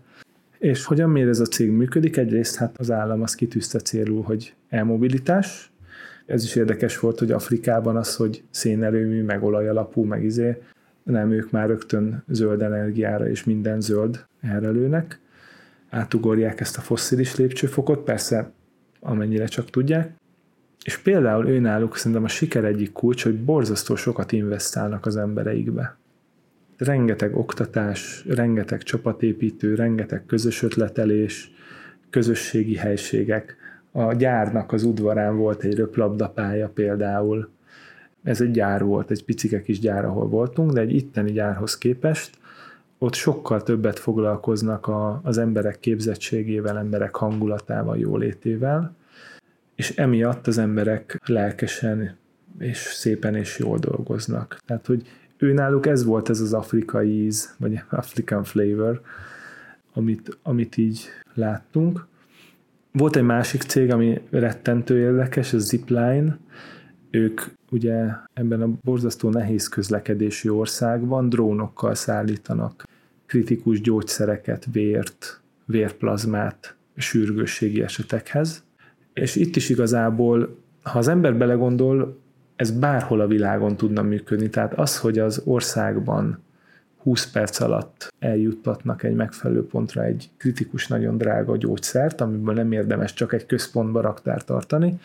És 0.57 0.85
hogyan 0.85 1.09
miért 1.09 1.29
ez 1.29 1.39
a 1.39 1.45
cég 1.45 1.71
működik? 1.71 2.17
Egyrészt 2.17 2.55
hát 2.55 2.77
az 2.77 2.91
állam 2.91 3.21
az 3.21 3.35
kitűzte 3.35 3.79
célul, 3.79 4.21
hogy 4.21 4.53
elmobilitás. 4.69 5.71
Ez 6.25 6.43
is 6.43 6.55
érdekes 6.55 6.99
volt, 6.99 7.19
hogy 7.19 7.31
Afrikában 7.31 7.95
az, 7.95 8.15
hogy 8.15 8.43
szénerőmű, 8.49 9.23
meg 9.23 9.43
olajalapú, 9.43 10.03
meg 10.03 10.23
izé, 10.23 10.61
nem 11.03 11.31
ők 11.31 11.51
már 11.51 11.67
rögtön 11.67 12.23
zöld 12.27 12.61
energiára 12.61 13.29
és 13.29 13.43
minden 13.43 13.81
zöld 13.81 14.25
erre 14.41 14.69
lőnek. 14.69 15.19
Átugorják 15.93 16.59
ezt 16.59 16.77
a 16.77 16.81
fosszilis 16.81 17.35
lépcsőfokot, 17.35 18.03
persze 18.03 18.51
amennyire 18.99 19.45
csak 19.45 19.69
tudják. 19.69 20.11
És 20.83 20.97
például 20.97 21.47
ő 21.47 21.59
náluk 21.59 21.97
szerintem 21.97 22.23
a 22.23 22.27
siker 22.27 22.63
egyik 22.63 22.91
kulcs, 22.91 23.23
hogy 23.23 23.43
borzasztó 23.43 23.95
sokat 23.95 24.31
investálnak 24.31 25.05
az 25.05 25.15
embereikbe 25.15 25.97
rengeteg 26.77 27.37
oktatás, 27.37 28.25
rengeteg 28.27 28.83
csapatépítő, 28.83 29.75
rengeteg 29.75 30.25
közös 30.25 30.63
ötletelés, 30.63 31.51
közösségi 32.09 32.75
helységek. 32.75 33.55
A 33.91 34.13
gyárnak 34.13 34.71
az 34.71 34.83
udvarán 34.83 35.37
volt 35.37 35.63
egy 35.63 35.75
röplabdapálya 35.75 36.69
például. 36.69 37.49
Ez 38.23 38.41
egy 38.41 38.51
gyár 38.51 38.83
volt, 38.83 39.11
egy 39.11 39.25
picike 39.25 39.61
kis 39.61 39.79
gyár, 39.79 40.05
ahol 40.05 40.27
voltunk, 40.27 40.71
de 40.71 40.81
egy 40.81 40.95
itteni 40.95 41.31
gyárhoz 41.31 41.77
képest 41.77 42.37
ott 43.03 43.13
sokkal 43.13 43.63
többet 43.63 43.99
foglalkoznak 43.99 44.87
a, 44.87 45.19
az 45.23 45.37
emberek 45.37 45.79
képzettségével, 45.79 46.77
emberek 46.77 47.15
hangulatával, 47.15 47.97
jólétével, 47.97 48.95
és 49.75 49.95
emiatt 49.95 50.47
az 50.47 50.57
emberek 50.57 51.19
lelkesen 51.25 52.17
és 52.59 52.77
szépen 52.77 53.35
és 53.35 53.59
jól 53.59 53.77
dolgoznak. 53.77 54.57
Tehát, 54.65 54.85
hogy 54.85 55.07
ő 55.37 55.53
náluk 55.53 55.85
ez 55.85 56.03
volt 56.03 56.29
ez 56.29 56.39
az 56.39 56.53
afrikai 56.53 57.23
íz, 57.23 57.55
vagy 57.57 57.81
African 57.89 58.43
flavor, 58.43 59.01
amit, 59.93 60.37
amit 60.43 60.77
így 60.77 61.01
láttunk. 61.33 62.07
Volt 62.91 63.15
egy 63.15 63.23
másik 63.23 63.61
cég, 63.61 63.91
ami 63.91 64.21
rettentő 64.29 64.99
érdekes, 64.99 65.53
a 65.53 65.57
Zipline. 65.57 66.37
Ők 67.09 67.41
ugye 67.71 68.05
ebben 68.33 68.61
a 68.61 68.69
borzasztó 68.81 69.29
nehéz 69.29 69.67
közlekedési 69.67 70.49
országban 70.49 71.29
drónokkal 71.29 71.95
szállítanak 71.95 72.91
kritikus 73.33 73.81
gyógyszereket, 73.81 74.67
vért, 74.71 75.41
vérplazmát 75.65 76.75
sürgősségi 76.95 77.81
esetekhez. 77.81 78.63
És 79.13 79.35
itt 79.35 79.55
is 79.55 79.69
igazából, 79.69 80.57
ha 80.81 80.97
az 80.97 81.07
ember 81.07 81.35
belegondol, 81.35 82.19
ez 82.55 82.71
bárhol 82.71 83.19
a 83.19 83.27
világon 83.27 83.77
tudna 83.77 84.01
működni. 84.01 84.49
Tehát 84.49 84.73
az, 84.73 84.99
hogy 84.99 85.19
az 85.19 85.41
országban 85.45 86.39
20 86.97 87.31
perc 87.31 87.59
alatt 87.59 88.13
eljuttatnak 88.19 89.03
egy 89.03 89.15
megfelelő 89.15 89.65
pontra 89.65 90.03
egy 90.03 90.29
kritikus, 90.37 90.87
nagyon 90.87 91.17
drága 91.17 91.57
gyógyszert, 91.57 92.21
amiből 92.21 92.53
nem 92.53 92.71
érdemes 92.71 93.13
csak 93.13 93.33
egy 93.33 93.45
központba 93.45 94.01
raktár 94.01 94.43
tartani, 94.43 94.99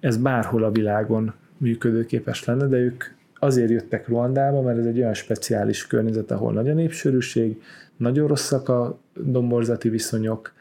ez 0.00 0.16
bárhol 0.16 0.64
a 0.64 0.70
világon 0.70 1.32
működőképes 1.56 2.44
lenne, 2.44 2.66
de 2.66 2.76
ők 2.76 3.04
azért 3.40 3.70
jöttek 3.70 4.08
Ruandába, 4.08 4.62
mert 4.62 4.78
ez 4.78 4.86
egy 4.86 4.98
olyan 4.98 5.14
speciális 5.14 5.86
környezet, 5.86 6.30
ahol 6.30 6.52
nagy 6.52 6.68
a 6.68 6.74
népsűrűség, 6.74 7.62
nagyon 7.96 8.28
rosszak 8.28 8.68
a 8.68 8.98
domborzati 9.14 9.88
viszonyok 9.88 10.52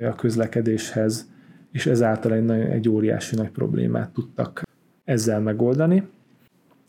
a 0.00 0.14
közlekedéshez, 0.14 1.28
és 1.72 1.86
ezáltal 1.86 2.32
egy, 2.32 2.50
egy 2.50 2.88
óriási 2.88 3.36
nagy 3.36 3.50
problémát 3.50 4.10
tudtak 4.10 4.62
ezzel 5.04 5.40
megoldani, 5.40 6.08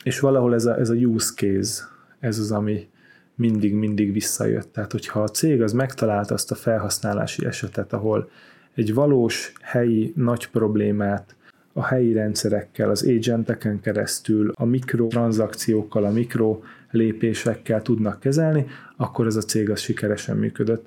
és 0.04 0.20
valahol 0.20 0.54
ez 0.54 0.66
a, 0.66 0.80
ez 0.80 0.90
a 0.90 0.94
use 0.94 1.34
case, 1.36 1.84
ez 2.20 2.40
az, 2.40 2.52
ami 2.52 2.88
mindig-mindig 3.36 4.14
visszajött. 4.14 4.72
Tehát, 4.74 4.92
hogyha 4.92 5.22
a 5.22 5.28
cég 5.28 5.62
az 5.62 5.74
megtalálta 5.74 6.34
azt 6.34 6.52
a 6.52 6.56
felhasználási 6.56 7.46
esetet, 7.46 7.94
ahol 7.94 8.30
egy 8.76 8.94
valós 8.94 9.54
helyi 9.62 10.14
nagy 10.16 10.50
problémát 10.50 11.36
a 11.78 11.86
helyi 11.86 12.14
rendszerekkel, 12.14 12.90
az 12.90 13.04
agenteken 13.04 13.80
keresztül, 13.80 14.52
a 14.56 14.66
mikrotranszakciókkal, 14.66 16.06
a 16.06 16.12
mikro 16.12 16.60
lépésekkel 16.92 17.82
tudnak 17.82 18.20
kezelni, 18.20 18.66
akkor 18.98 19.26
ez 19.26 19.36
a 19.36 19.42
cég 19.42 19.70
az 19.70 19.80
sikeresen 19.80 20.38
működött 20.38 20.86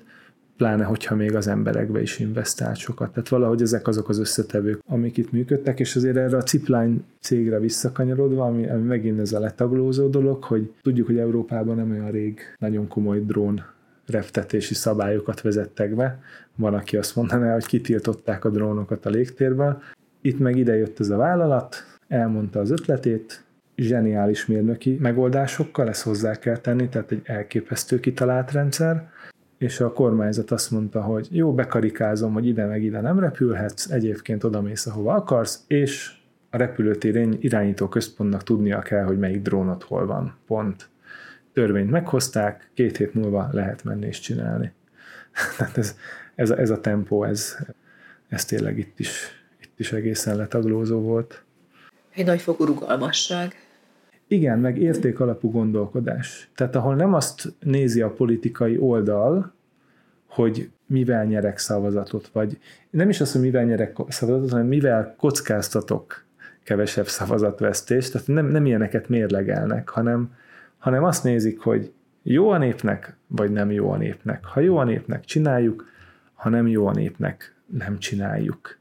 pláne 0.57 0.83
hogyha 0.83 1.15
még 1.15 1.35
az 1.35 1.47
emberekbe 1.47 2.01
is 2.01 2.19
investált 2.19 2.77
sokat. 2.77 3.09
Tehát 3.13 3.29
valahogy 3.29 3.61
ezek 3.61 3.87
azok 3.87 4.09
az 4.09 4.19
összetevők, 4.19 4.81
amik 4.85 5.17
itt 5.17 5.31
működtek, 5.31 5.79
és 5.79 5.95
azért 5.95 6.17
erre 6.17 6.37
a 6.37 6.45
Zipline 6.45 6.95
cégre 7.19 7.59
visszakanyarodva, 7.59 8.45
ami, 8.45 8.69
ami 8.69 8.83
megint 8.83 9.19
ez 9.19 9.33
a 9.33 9.39
letaglózó 9.39 10.07
dolog, 10.07 10.43
hogy 10.43 10.71
tudjuk, 10.81 11.07
hogy 11.07 11.17
Európában 11.17 11.75
nem 11.75 11.91
olyan 11.91 12.11
rég 12.11 12.39
nagyon 12.57 12.87
komoly 12.87 13.19
drón 13.25 13.63
reptetési 14.05 14.73
szabályokat 14.73 15.41
vezettek 15.41 15.95
be. 15.95 16.21
Van, 16.55 16.73
aki 16.73 16.97
azt 16.97 17.15
mondaná, 17.15 17.53
hogy 17.53 17.65
kitiltották 17.65 18.45
a 18.45 18.49
drónokat 18.49 19.05
a 19.05 19.09
légtérből. 19.09 19.81
Itt 20.21 20.39
meg 20.39 20.57
ide 20.57 20.75
jött 20.75 20.99
ez 20.99 21.09
a 21.09 21.17
vállalat, 21.17 21.75
elmondta 22.07 22.59
az 22.59 22.71
ötletét, 22.71 23.43
zseniális 23.75 24.45
mérnöki 24.45 24.97
megoldásokkal, 25.01 25.87
ezt 25.87 26.03
hozzá 26.03 26.35
kell 26.35 26.57
tenni, 26.57 26.89
tehát 26.89 27.11
egy 27.11 27.21
elképesztő 27.23 27.99
kitalált 27.99 28.51
rendszer, 28.51 29.09
és 29.57 29.79
a 29.79 29.93
kormányzat 29.93 30.51
azt 30.51 30.71
mondta, 30.71 31.01
hogy 31.01 31.27
jó, 31.31 31.53
bekarikázom, 31.53 32.33
hogy 32.33 32.45
ide 32.45 32.65
meg 32.65 32.83
ide 32.83 33.01
nem 33.01 33.19
repülhetsz, 33.19 33.89
egyébként 33.89 34.43
oda 34.43 34.61
mész, 34.61 34.85
ahova 34.85 35.13
akarsz, 35.13 35.63
és 35.67 36.11
a 36.49 36.57
repülőtér 36.57 37.37
irányító 37.39 37.87
központnak 37.87 38.43
tudnia 38.43 38.79
kell, 38.79 39.03
hogy 39.03 39.19
melyik 39.19 39.41
drónot 39.41 39.83
hol 39.83 40.05
van. 40.05 40.35
Pont. 40.47 40.89
Törvényt 41.53 41.91
meghozták, 41.91 42.69
két 42.73 42.97
hét 42.97 43.13
múlva 43.13 43.49
lehet 43.51 43.83
menni 43.83 44.07
és 44.07 44.19
csinálni. 44.19 44.71
Tehát 45.57 45.77
ez, 45.77 45.95
ez, 46.35 46.49
ez 46.49 46.69
a 46.69 46.79
tempó, 46.79 47.23
ez, 47.23 47.57
ez 48.29 48.45
tényleg 48.45 48.77
itt 48.77 48.99
is, 48.99 49.38
is 49.79 49.91
egészen 49.91 50.35
letaglózó 50.35 50.99
volt. 50.99 51.43
Egy 52.13 52.25
nagyfokú 52.25 52.63
rugalmasság. 52.63 53.55
Igen, 54.27 54.59
meg 54.59 54.77
értékalapú 54.77 55.51
gondolkodás. 55.51 56.49
Tehát 56.55 56.75
ahol 56.75 56.95
nem 56.95 57.13
azt 57.13 57.53
nézi 57.59 58.01
a 58.01 58.09
politikai 58.09 58.77
oldal, 58.77 59.53
hogy 60.27 60.69
mivel 60.85 61.25
nyerek 61.25 61.57
szavazatot, 61.57 62.27
vagy 62.27 62.57
nem 62.89 63.09
is 63.09 63.21
az, 63.21 63.31
hogy 63.31 63.41
mivel 63.41 63.63
nyerek 63.63 63.97
szavazatot, 64.07 64.49
hanem 64.49 64.67
mivel 64.67 65.15
kockáztatok 65.17 66.25
kevesebb 66.63 67.07
szavazatvesztést, 67.07 68.11
tehát 68.11 68.27
nem, 68.27 68.45
nem 68.45 68.65
ilyeneket 68.65 69.09
mérlegelnek, 69.09 69.89
hanem, 69.89 70.33
hanem 70.77 71.03
azt 71.03 71.23
nézik, 71.23 71.59
hogy 71.59 71.91
jó 72.23 72.49
a 72.49 72.57
népnek, 72.57 73.15
vagy 73.27 73.51
nem 73.51 73.71
jó 73.71 73.91
a 73.91 73.97
népnek. 73.97 74.45
Ha 74.45 74.59
jó 74.59 74.77
a 74.77 74.83
népnek, 74.83 75.25
csináljuk, 75.25 75.85
ha 76.33 76.49
nem 76.49 76.67
jó 76.67 76.87
a 76.87 76.91
népnek, 76.91 77.55
nem 77.65 77.99
csináljuk. 77.99 78.78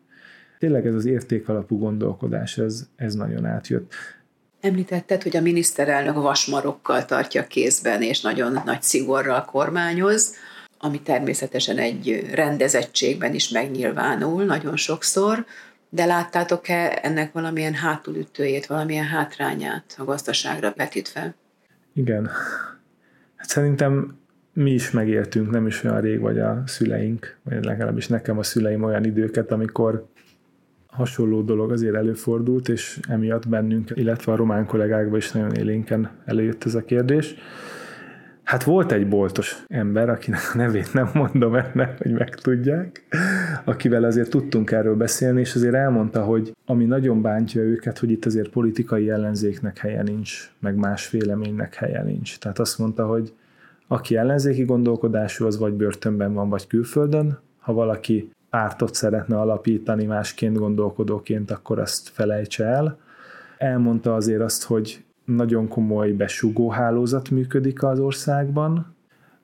Tényleg 0.59 0.87
ez 0.87 0.95
az 0.95 1.05
értékalapú 1.05 1.79
gondolkodás, 1.79 2.59
ez, 2.59 2.89
ez 2.97 3.15
nagyon 3.15 3.45
átjött. 3.45 3.93
Említetted, 4.61 5.23
hogy 5.23 5.37
a 5.37 5.41
miniszterelnök 5.41 6.15
vasmarokkal 6.15 7.05
tartja 7.05 7.47
kézben, 7.47 8.03
és 8.03 8.21
nagyon 8.21 8.63
nagy 8.65 8.83
szigorral 8.83 9.45
kormányoz, 9.45 10.35
ami 10.79 11.03
természetesen 11.03 11.79
egy 11.79 12.31
rendezettségben 12.35 13.35
is 13.35 13.49
megnyilvánul 13.49 14.45
nagyon 14.45 14.77
sokszor, 14.77 15.45
de 15.89 16.05
láttátok-e 16.05 16.99
ennek 17.03 17.33
valamilyen 17.33 17.75
hátulütőjét, 17.75 18.67
valamilyen 18.67 19.05
hátrányát 19.05 19.95
a 19.99 20.05
gazdaságra 20.05 20.73
vetítve? 20.77 21.35
Igen. 21.93 22.31
Hát 23.37 23.49
szerintem 23.49 24.19
mi 24.53 24.71
is 24.71 24.91
megértünk, 24.91 25.51
nem 25.51 25.67
is 25.67 25.85
olyan 25.85 26.01
rég, 26.01 26.21
vagy 26.21 26.39
a 26.39 26.63
szüleink, 26.67 27.37
vagy 27.43 27.65
legalábbis 27.65 28.09
nekem 28.09 28.39
a 28.39 28.43
szüleim 28.43 28.83
olyan 28.83 29.05
időket, 29.05 29.51
amikor 29.51 30.09
hasonló 30.91 31.43
dolog 31.43 31.73
azért 31.73 31.95
előfordult, 31.95 32.69
és 32.69 33.01
emiatt 33.09 33.49
bennünk, 33.49 33.91
illetve 33.95 34.33
a 34.33 34.37
román 34.37 34.67
kollégákban 34.67 35.19
is 35.19 35.33
nagyon 35.33 35.53
élénken 35.53 36.11
előjött 36.25 36.65
ez 36.65 36.75
a 36.75 36.85
kérdés. 36.85 37.35
Hát 38.49 38.63
volt 38.65 38.93
egy 38.93 39.09
boltos 39.09 39.65
ember, 39.67 40.09
akinek 40.09 40.41
a 40.55 40.57
nevét 40.63 40.93
nem 40.93 41.11
mondom 41.15 41.55
ennek, 41.55 41.99
hogy 42.03 42.13
megtudják, 42.13 43.03
akivel 43.65 44.05
azért 44.05 44.31
tudtunk 44.31 44.71
erről 44.71 44.97
beszélni, 44.97 45.41
és 45.41 45.55
azért 45.55 45.75
elmondta, 45.75 46.23
hogy 46.25 46.53
ami 46.67 46.85
nagyon 46.85 47.23
bántja 47.23 47.63
őket, 47.63 47.99
hogy 47.99 48.11
itt 48.11 48.25
azért 48.25 48.49
politikai 48.49 49.11
ellenzéknek 49.11 49.79
helye 49.79 50.03
nincs, 50.03 50.53
meg 50.59 50.77
más 50.77 51.11
véleménynek 51.11 51.75
helye 51.75 52.03
nincs. 52.03 52.39
Tehát 52.39 52.59
azt 52.59 52.79
mondta, 52.79 53.07
hogy 53.07 53.33
aki 53.87 54.17
ellenzéki 54.17 54.65
gondolkodású, 54.65 55.47
az 55.47 55.59
vagy 55.59 55.73
börtönben 55.73 56.33
van, 56.33 56.49
vagy 56.49 56.67
külföldön, 56.67 57.39
ha 57.59 57.73
valaki 57.73 58.31
pártot 58.51 58.95
szeretne 58.95 59.41
alapítani 59.41 60.05
másként 60.05 60.59
gondolkodóként, 60.59 61.51
akkor 61.51 61.79
azt 61.79 62.09
felejtse 62.09 62.65
el. 62.65 62.99
Elmondta 63.59 64.15
azért 64.15 64.41
azt, 64.41 64.65
hogy 64.65 65.05
nagyon 65.25 65.69
komoly 65.69 66.11
besugó 66.11 66.71
hálózat 66.71 67.31
működik 67.31 67.83
az 67.83 68.01
országban, 68.01 68.95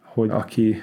hogy 0.03 0.31
aki 0.31 0.77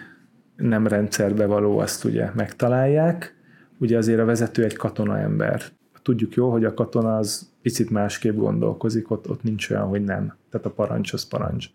nem 0.56 0.88
rendszerbe 0.88 1.46
való, 1.46 1.80
azt 1.80 2.04
ugye 2.04 2.30
megtalálják. 2.36 3.36
Ugye 3.78 3.98
azért 3.98 4.20
a 4.20 4.26
vezető 4.26 4.64
egy 4.64 4.76
katona 4.76 5.18
ember. 5.18 5.62
Tudjuk 6.02 6.34
jó, 6.34 6.52
hogy 6.52 6.66
a 6.66 6.74
katona 6.74 7.18
az 7.18 7.50
picit 7.62 7.90
másképp 7.90 8.36
gondolkozik, 8.36 9.12
ott, 9.12 9.30
ott 9.30 9.44
nincs 9.44 9.70
olyan, 9.70 9.88
hogy 9.88 10.04
nem. 10.04 10.34
Tehát 10.50 10.66
a 10.68 10.70
parancs 10.70 11.14
az 11.14 11.28
parancs. 11.28 11.66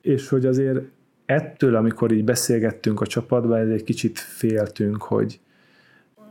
És 0.00 0.28
hogy 0.28 0.46
azért 0.46 0.80
ettől, 1.26 1.74
amikor 1.74 2.12
így 2.12 2.24
beszélgettünk 2.24 3.00
a 3.00 3.06
csapatban, 3.06 3.70
egy 3.70 3.84
kicsit 3.84 4.18
féltünk, 4.18 5.02
hogy 5.02 5.40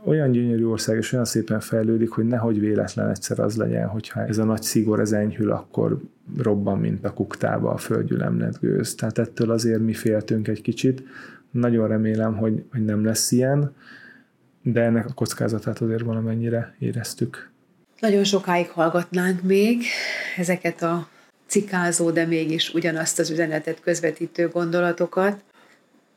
olyan 0.04 0.30
gyönyörű 0.30 0.64
ország, 0.64 0.96
és 0.96 1.12
olyan 1.12 1.24
szépen 1.24 1.60
fejlődik, 1.60 2.10
hogy 2.10 2.26
nehogy 2.26 2.60
véletlen 2.60 3.08
egyszer 3.08 3.38
az 3.38 3.56
legyen, 3.56 3.86
hogyha 3.86 4.26
ez 4.26 4.38
a 4.38 4.44
nagy 4.44 4.62
szigor 4.62 5.00
ez 5.00 5.12
enyhül, 5.12 5.50
akkor 5.50 6.00
robban, 6.38 6.78
mint 6.78 7.04
a 7.04 7.12
kuktába 7.12 7.70
a 7.70 7.76
földgyülemlet 7.76 8.60
gőz. 8.60 8.94
Tehát 8.94 9.18
ettől 9.18 9.50
azért 9.50 9.80
mi 9.80 9.92
féltünk 9.92 10.48
egy 10.48 10.62
kicsit. 10.62 11.02
Nagyon 11.50 11.88
remélem, 11.88 12.36
hogy, 12.36 12.64
hogy 12.70 12.84
nem 12.84 13.04
lesz 13.04 13.32
ilyen, 13.32 13.74
de 14.62 14.80
ennek 14.82 15.06
a 15.06 15.12
kockázatát 15.12 15.80
azért 15.80 16.02
valamennyire 16.02 16.74
éreztük. 16.78 17.50
Nagyon 18.00 18.24
sokáig 18.24 18.68
hallgatnánk 18.68 19.42
még 19.42 19.82
ezeket 20.36 20.82
a 20.82 21.08
cikázó, 21.46 22.10
de 22.10 22.26
mégis 22.26 22.74
ugyanazt 22.74 23.18
az 23.18 23.30
üzenetet 23.30 23.80
közvetítő 23.80 24.48
gondolatokat, 24.48 25.44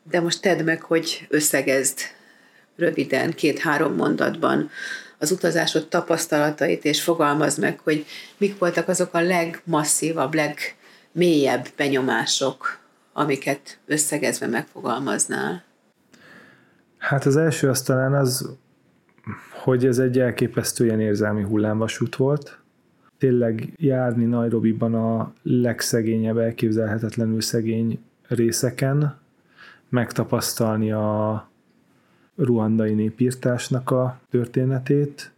de 0.10 0.20
most 0.20 0.42
tedd 0.42 0.64
meg, 0.64 0.82
hogy 0.82 1.28
összegezd 1.30 2.00
röviden, 2.76 3.32
két-három 3.32 3.96
mondatban 3.96 4.70
az 5.18 5.32
utazásod 5.32 5.88
tapasztalatait, 5.88 6.86
és 6.86 7.04
fogalmaz 7.04 7.58
meg, 7.58 7.80
hogy 7.80 8.06
mik 8.38 8.58
voltak 8.58 8.88
azok 8.88 9.14
a 9.14 9.22
legmasszívabb, 9.22 10.34
legmélyebb 10.34 11.68
benyomások, 11.78 12.80
amiket 13.14 13.80
összegezve 13.86 14.48
megfogalmaznál? 14.48 15.64
Hát 16.98 17.26
az 17.26 17.38
első 17.38 17.70
az 17.70 17.82
talán 17.82 18.14
az, 18.14 18.50
hogy 19.64 19.86
ez 19.86 20.00
egy 20.00 20.20
elképesztő 20.20 20.86
ilyen 20.86 21.00
érzelmi 21.00 21.44
hullámvasút 21.44 22.16
volt. 22.16 22.60
Tényleg 23.18 23.74
járni 23.76 24.26
Nairobiban 24.26 24.94
a 24.94 25.34
legszegényebb, 25.44 26.38
elképzelhetetlenül 26.38 27.42
szegény 27.42 28.00
részeken, 28.28 29.20
megtapasztalni 29.90 30.92
a 30.92 31.52
ruandai 32.36 32.94
népírtásnak 32.94 33.92
a 33.92 34.20
történetét, 34.30 35.32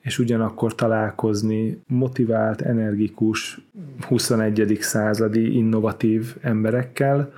és 0.00 0.18
ugyanakkor 0.18 0.74
találkozni 0.74 1.80
motivált, 1.86 2.60
energikus, 2.60 3.60
21. 4.00 4.76
századi, 4.80 5.56
innovatív 5.56 6.36
emberekkel. 6.40 7.32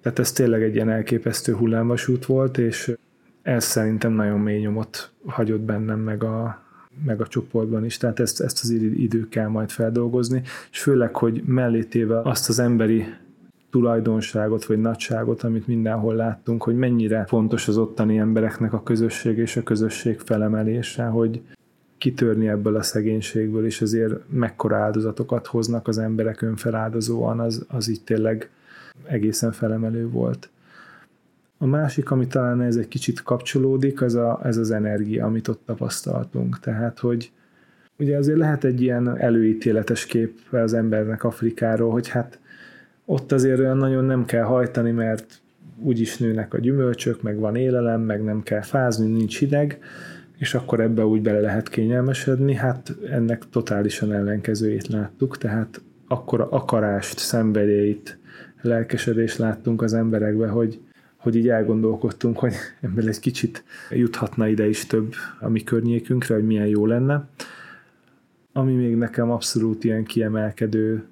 Tehát 0.00 0.18
ez 0.18 0.32
tényleg 0.32 0.62
egy 0.62 0.74
ilyen 0.74 0.90
elképesztő 0.90 1.54
hullámvasút 1.54 2.26
volt, 2.26 2.58
és 2.58 2.96
ez 3.42 3.64
szerintem 3.64 4.12
nagyon 4.12 4.40
mély 4.40 4.58
nyomot 4.60 5.10
hagyott 5.26 5.60
bennem 5.60 6.00
meg 6.00 6.24
a, 6.24 6.62
meg 7.04 7.20
a 7.20 7.26
csoportban 7.26 7.84
is, 7.84 7.96
tehát 7.96 8.20
ezt, 8.20 8.40
ezt 8.40 8.60
az 8.62 8.70
idő 8.70 9.28
kell 9.28 9.48
majd 9.48 9.70
feldolgozni, 9.70 10.42
és 10.70 10.80
főleg, 10.80 11.16
hogy 11.16 11.42
mellétével 11.44 12.22
azt 12.22 12.48
az 12.48 12.58
emberi 12.58 13.04
tulajdonságot 13.76 14.64
vagy 14.64 14.80
nagyságot, 14.80 15.42
amit 15.42 15.66
mindenhol 15.66 16.14
láttunk, 16.14 16.62
hogy 16.62 16.76
mennyire 16.76 17.24
fontos 17.26 17.68
az 17.68 17.78
ottani 17.78 18.18
embereknek 18.18 18.72
a 18.72 18.82
közösség 18.82 19.38
és 19.38 19.56
a 19.56 19.62
közösség 19.62 20.18
felemelése, 20.18 21.04
hogy 21.04 21.40
kitörni 21.98 22.48
ebből 22.48 22.76
a 22.76 22.82
szegénységből, 22.82 23.66
és 23.66 23.82
azért 23.82 24.14
mekkora 24.28 24.76
áldozatokat 24.76 25.46
hoznak 25.46 25.88
az 25.88 25.98
emberek 25.98 26.42
önfeláldozóan, 26.42 27.40
az, 27.40 27.64
az 27.68 27.88
így 27.88 28.02
tényleg 28.04 28.50
egészen 29.04 29.52
felemelő 29.52 30.08
volt. 30.08 30.48
A 31.58 31.66
másik, 31.66 32.10
ami 32.10 32.26
talán 32.26 32.60
ez 32.60 32.76
egy 32.76 32.88
kicsit 32.88 33.22
kapcsolódik, 33.22 34.02
az 34.02 34.14
a, 34.14 34.40
ez 34.42 34.56
az 34.56 34.70
energia, 34.70 35.26
amit 35.26 35.48
ott 35.48 35.60
tapasztaltunk. 35.64 36.60
Tehát, 36.60 36.98
hogy 36.98 37.30
ugye 37.98 38.16
azért 38.16 38.38
lehet 38.38 38.64
egy 38.64 38.82
ilyen 38.82 39.18
előítéletes 39.18 40.06
kép 40.06 40.38
az 40.50 40.72
embernek 40.72 41.24
Afrikáról, 41.24 41.90
hogy 41.90 42.08
hát 42.08 42.38
ott 43.06 43.32
azért 43.32 43.58
olyan 43.58 43.76
nagyon 43.76 44.04
nem 44.04 44.24
kell 44.24 44.42
hajtani, 44.42 44.90
mert 44.90 45.40
úgyis 45.78 46.16
nőnek 46.16 46.54
a 46.54 46.58
gyümölcsök, 46.58 47.22
meg 47.22 47.38
van 47.38 47.56
élelem, 47.56 48.00
meg 48.00 48.24
nem 48.24 48.42
kell 48.42 48.62
fázni, 48.62 49.06
nincs 49.06 49.38
hideg, 49.38 49.78
és 50.38 50.54
akkor 50.54 50.80
ebbe 50.80 51.06
úgy 51.06 51.22
bele 51.22 51.40
lehet 51.40 51.68
kényelmesedni. 51.68 52.54
Hát 52.54 52.96
ennek 53.10 53.42
totálisan 53.50 54.12
ellenkezőjét 54.12 54.86
láttuk, 54.86 55.38
tehát 55.38 55.80
akkor 56.08 56.46
akarást, 56.50 57.18
szenvedélyt, 57.18 58.18
lelkesedést 58.60 59.38
láttunk 59.38 59.82
az 59.82 59.94
emberekbe, 59.94 60.48
hogy, 60.48 60.80
hogy 61.16 61.36
így 61.36 61.48
elgondolkodtunk, 61.48 62.38
hogy 62.38 62.54
ebből 62.80 63.08
egy 63.08 63.20
kicsit 63.20 63.64
juthatna 63.90 64.46
ide 64.48 64.68
is 64.68 64.86
több 64.86 65.14
a 65.40 65.48
mi 65.48 65.62
környékünkre, 65.62 66.34
hogy 66.34 66.46
milyen 66.46 66.66
jó 66.66 66.86
lenne. 66.86 67.28
Ami 68.52 68.74
még 68.74 68.96
nekem 68.96 69.30
abszolút 69.30 69.84
ilyen 69.84 70.04
kiemelkedő 70.04 71.04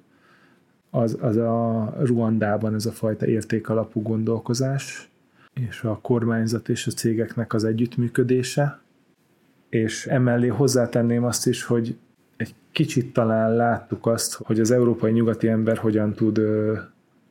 az, 0.95 1.17
az 1.21 1.37
a 1.37 1.93
Ruandában 1.99 2.73
ez 2.73 2.85
a 2.85 2.91
fajta 2.91 3.25
értékalapú 3.25 4.01
gondolkozás, 4.01 5.09
és 5.53 5.81
a 5.83 5.99
kormányzat 6.01 6.69
és 6.69 6.87
a 6.87 6.91
cégeknek 6.91 7.53
az 7.53 7.63
együttműködése, 7.63 8.79
és 9.69 10.05
emellé 10.05 10.47
hozzátenném 10.47 11.23
azt 11.23 11.47
is, 11.47 11.63
hogy 11.63 11.97
egy 12.37 12.55
kicsit 12.71 13.13
talán 13.13 13.55
láttuk 13.55 14.05
azt, 14.05 14.33
hogy 14.33 14.59
az 14.59 14.71
európai 14.71 15.11
nyugati 15.11 15.47
ember 15.47 15.77
hogyan 15.77 16.13
tud 16.13 16.41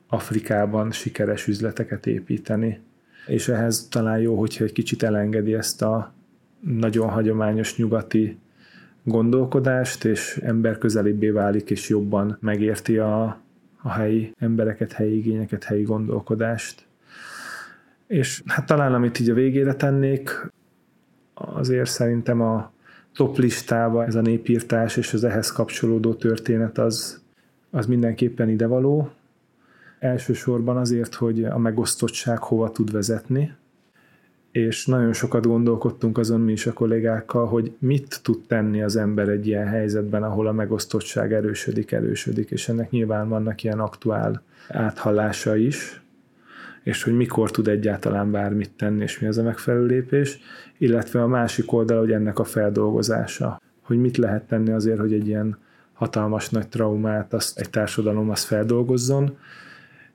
Afrikában 0.09 0.91
sikeres 0.91 1.47
üzleteket 1.47 2.07
építeni, 2.07 2.81
és 3.27 3.49
ehhez 3.49 3.89
talán 3.89 4.19
jó, 4.19 4.39
hogyha 4.39 4.65
egy 4.65 4.73
kicsit 4.73 5.03
elengedi 5.03 5.55
ezt 5.55 5.83
a 5.83 6.13
nagyon 6.61 7.09
hagyományos 7.09 7.77
nyugati 7.77 8.39
gondolkodást, 9.03 10.05
és 10.05 10.37
ember 10.37 10.79
közelibbé 10.79 11.31
válik, 11.31 11.71
és 11.71 11.89
jobban 11.89 12.37
megérti 12.41 12.99
a, 12.99 13.43
a 13.87 13.93
helyi 13.93 14.35
embereket, 14.39 14.93
helyi 14.93 15.17
igényeket, 15.17 15.65
helyi 15.65 15.83
gondolkodást. 15.83 16.87
És 18.07 18.43
hát 18.47 18.67
talán 18.67 18.95
amit 18.95 19.21
így 19.21 19.31
a 19.31 19.35
végére 19.35 19.75
tennék, 19.75 20.51
azért 21.35 21.91
szerintem 21.91 22.41
a 22.41 22.73
top 23.15 23.37
listába 23.37 24.05
ez 24.05 24.15
a 24.15 24.21
népírtás 24.21 24.97
és 24.97 25.13
az 25.13 25.25
ehhez 25.25 25.53
kapcsolódó 25.53 26.15
történet 26.15 26.79
az, 26.79 27.23
az 27.71 27.87
mindenképpen 27.87 28.49
idevaló. 28.49 29.11
Elsősorban 29.99 30.77
azért, 30.77 31.15
hogy 31.15 31.45
a 31.45 31.59
megosztottság 31.59 32.39
hova 32.39 32.71
tud 32.71 32.93
vezetni, 32.93 33.55
és 34.55 34.87
nagyon 34.87 35.13
sokat 35.13 35.47
gondolkodtunk 35.47 36.19
azon 36.19 36.41
mi 36.41 36.53
is 36.53 36.67
a 36.67 36.73
kollégákkal, 36.73 37.47
hogy 37.47 37.73
mit 37.79 38.21
tud 38.23 38.47
tenni 38.47 38.83
az 38.83 38.97
ember 38.97 39.29
egy 39.29 39.47
ilyen 39.47 39.67
helyzetben, 39.67 40.23
ahol 40.23 40.47
a 40.47 40.53
megosztottság 40.53 41.33
erősödik, 41.33 41.93
erősödik, 41.93 42.51
és 42.51 42.69
ennek 42.69 42.91
nyilván 42.91 43.29
vannak 43.29 43.63
ilyen 43.63 43.79
aktuál 43.81 44.43
áthallása 44.69 45.57
is, 45.57 46.03
és 46.83 47.03
hogy 47.03 47.17
mikor 47.17 47.51
tud 47.51 47.69
egyáltalán 47.69 48.31
bármit 48.31 48.71
tenni, 48.71 49.03
és 49.03 49.19
mi 49.19 49.27
az 49.27 49.39
a 49.39 49.43
megfelelő 49.43 49.87
lépés, 49.87 50.39
illetve 50.79 51.23
a 51.23 51.27
másik 51.27 51.73
oldal, 51.73 51.99
hogy 51.99 52.13
ennek 52.13 52.39
a 52.39 52.45
feldolgozása, 52.45 53.61
hogy 53.83 53.99
mit 53.99 54.17
lehet 54.17 54.47
tenni 54.47 54.73
azért, 54.73 54.99
hogy 54.99 55.13
egy 55.13 55.27
ilyen 55.27 55.59
hatalmas 55.93 56.49
nagy 56.49 56.69
traumát 56.69 57.33
azt 57.33 57.59
egy 57.59 57.71
társadalom 57.71 58.31
azt 58.31 58.45
feldolgozzon, 58.45 59.37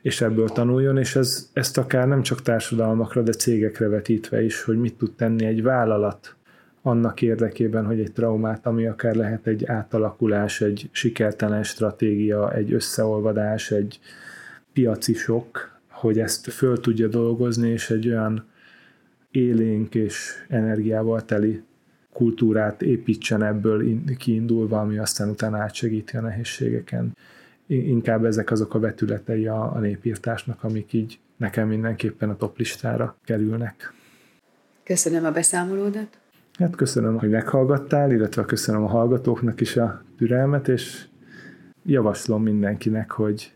és 0.01 0.21
ebből 0.21 0.47
tanuljon, 0.47 0.97
és 0.97 1.15
ez, 1.15 1.49
ezt 1.53 1.77
akár 1.77 2.07
nem 2.07 2.21
csak 2.21 2.41
társadalmakra, 2.41 3.21
de 3.21 3.31
cégekre 3.31 3.87
vetítve 3.87 4.43
is, 4.43 4.63
hogy 4.63 4.77
mit 4.77 4.97
tud 4.97 5.15
tenni 5.15 5.45
egy 5.45 5.63
vállalat 5.63 6.35
annak 6.81 7.21
érdekében, 7.21 7.85
hogy 7.85 7.99
egy 7.99 8.11
traumát, 8.11 8.65
ami 8.65 8.85
akár 8.85 9.15
lehet 9.15 9.47
egy 9.47 9.65
átalakulás, 9.65 10.61
egy 10.61 10.89
sikertelen 10.91 11.63
stratégia, 11.63 12.53
egy 12.53 12.73
összeolvadás, 12.73 13.71
egy 13.71 13.99
piaci 14.73 15.13
sok, 15.13 15.79
hogy 15.89 16.19
ezt 16.19 16.49
föl 16.49 16.79
tudja 16.79 17.07
dolgozni, 17.07 17.69
és 17.69 17.89
egy 17.89 18.07
olyan 18.07 18.45
élénk 19.31 19.95
és 19.95 20.45
energiával 20.47 21.25
teli 21.25 21.63
kultúrát 22.13 22.81
építsen 22.81 23.43
ebből 23.43 23.83
kiindulva, 24.17 24.79
ami 24.79 24.97
aztán 24.97 25.29
utána 25.29 25.57
átsegíti 25.57 26.17
a 26.17 26.21
nehézségeken. 26.21 27.17
Inkább 27.71 28.25
ezek 28.25 28.51
azok 28.51 28.73
a 28.73 28.79
vetületei 28.79 29.47
a, 29.47 29.75
a 29.75 29.79
népírtásnak, 29.79 30.63
amik 30.63 30.93
így 30.93 31.19
nekem 31.37 31.67
mindenképpen 31.67 32.29
a 32.29 32.35
top 32.35 32.57
listára 32.57 33.15
kerülnek. 33.25 33.93
Köszönöm 34.83 35.25
a 35.25 35.31
beszámolódat. 35.31 36.07
Hát 36.53 36.75
köszönöm, 36.75 37.17
hogy 37.17 37.29
meghallgattál, 37.29 38.11
illetve 38.11 38.45
köszönöm 38.45 38.83
a 38.83 38.87
hallgatóknak 38.87 39.61
is 39.61 39.77
a 39.77 40.01
türelmet, 40.17 40.67
és 40.67 41.05
javaslom 41.85 42.43
mindenkinek, 42.43 43.11
hogy 43.11 43.53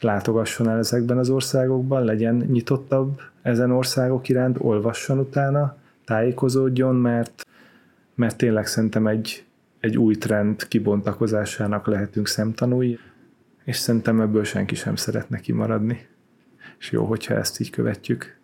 látogasson 0.00 0.68
el 0.68 0.78
ezekben 0.78 1.18
az 1.18 1.30
országokban, 1.30 2.04
legyen 2.04 2.34
nyitottabb 2.34 3.20
ezen 3.42 3.70
országok 3.70 4.28
iránt, 4.28 4.56
olvasson 4.60 5.18
utána, 5.18 5.76
tájékozódjon, 6.04 6.96
mert, 6.96 7.46
mert 8.14 8.36
tényleg 8.36 8.66
szerintem 8.66 9.06
egy, 9.06 9.44
egy 9.80 9.98
új 9.98 10.14
trend 10.14 10.68
kibontakozásának 10.68 11.86
lehetünk 11.86 12.26
szemtanúi, 12.26 12.98
és 13.66 13.76
szerintem 13.76 14.20
ebből 14.20 14.44
senki 14.44 14.74
sem 14.74 14.96
szeretne 14.96 15.38
kimaradni. 15.40 16.06
És 16.78 16.90
jó, 16.90 17.04
hogyha 17.04 17.34
ezt 17.34 17.60
így 17.60 17.70
követjük. 17.70 18.40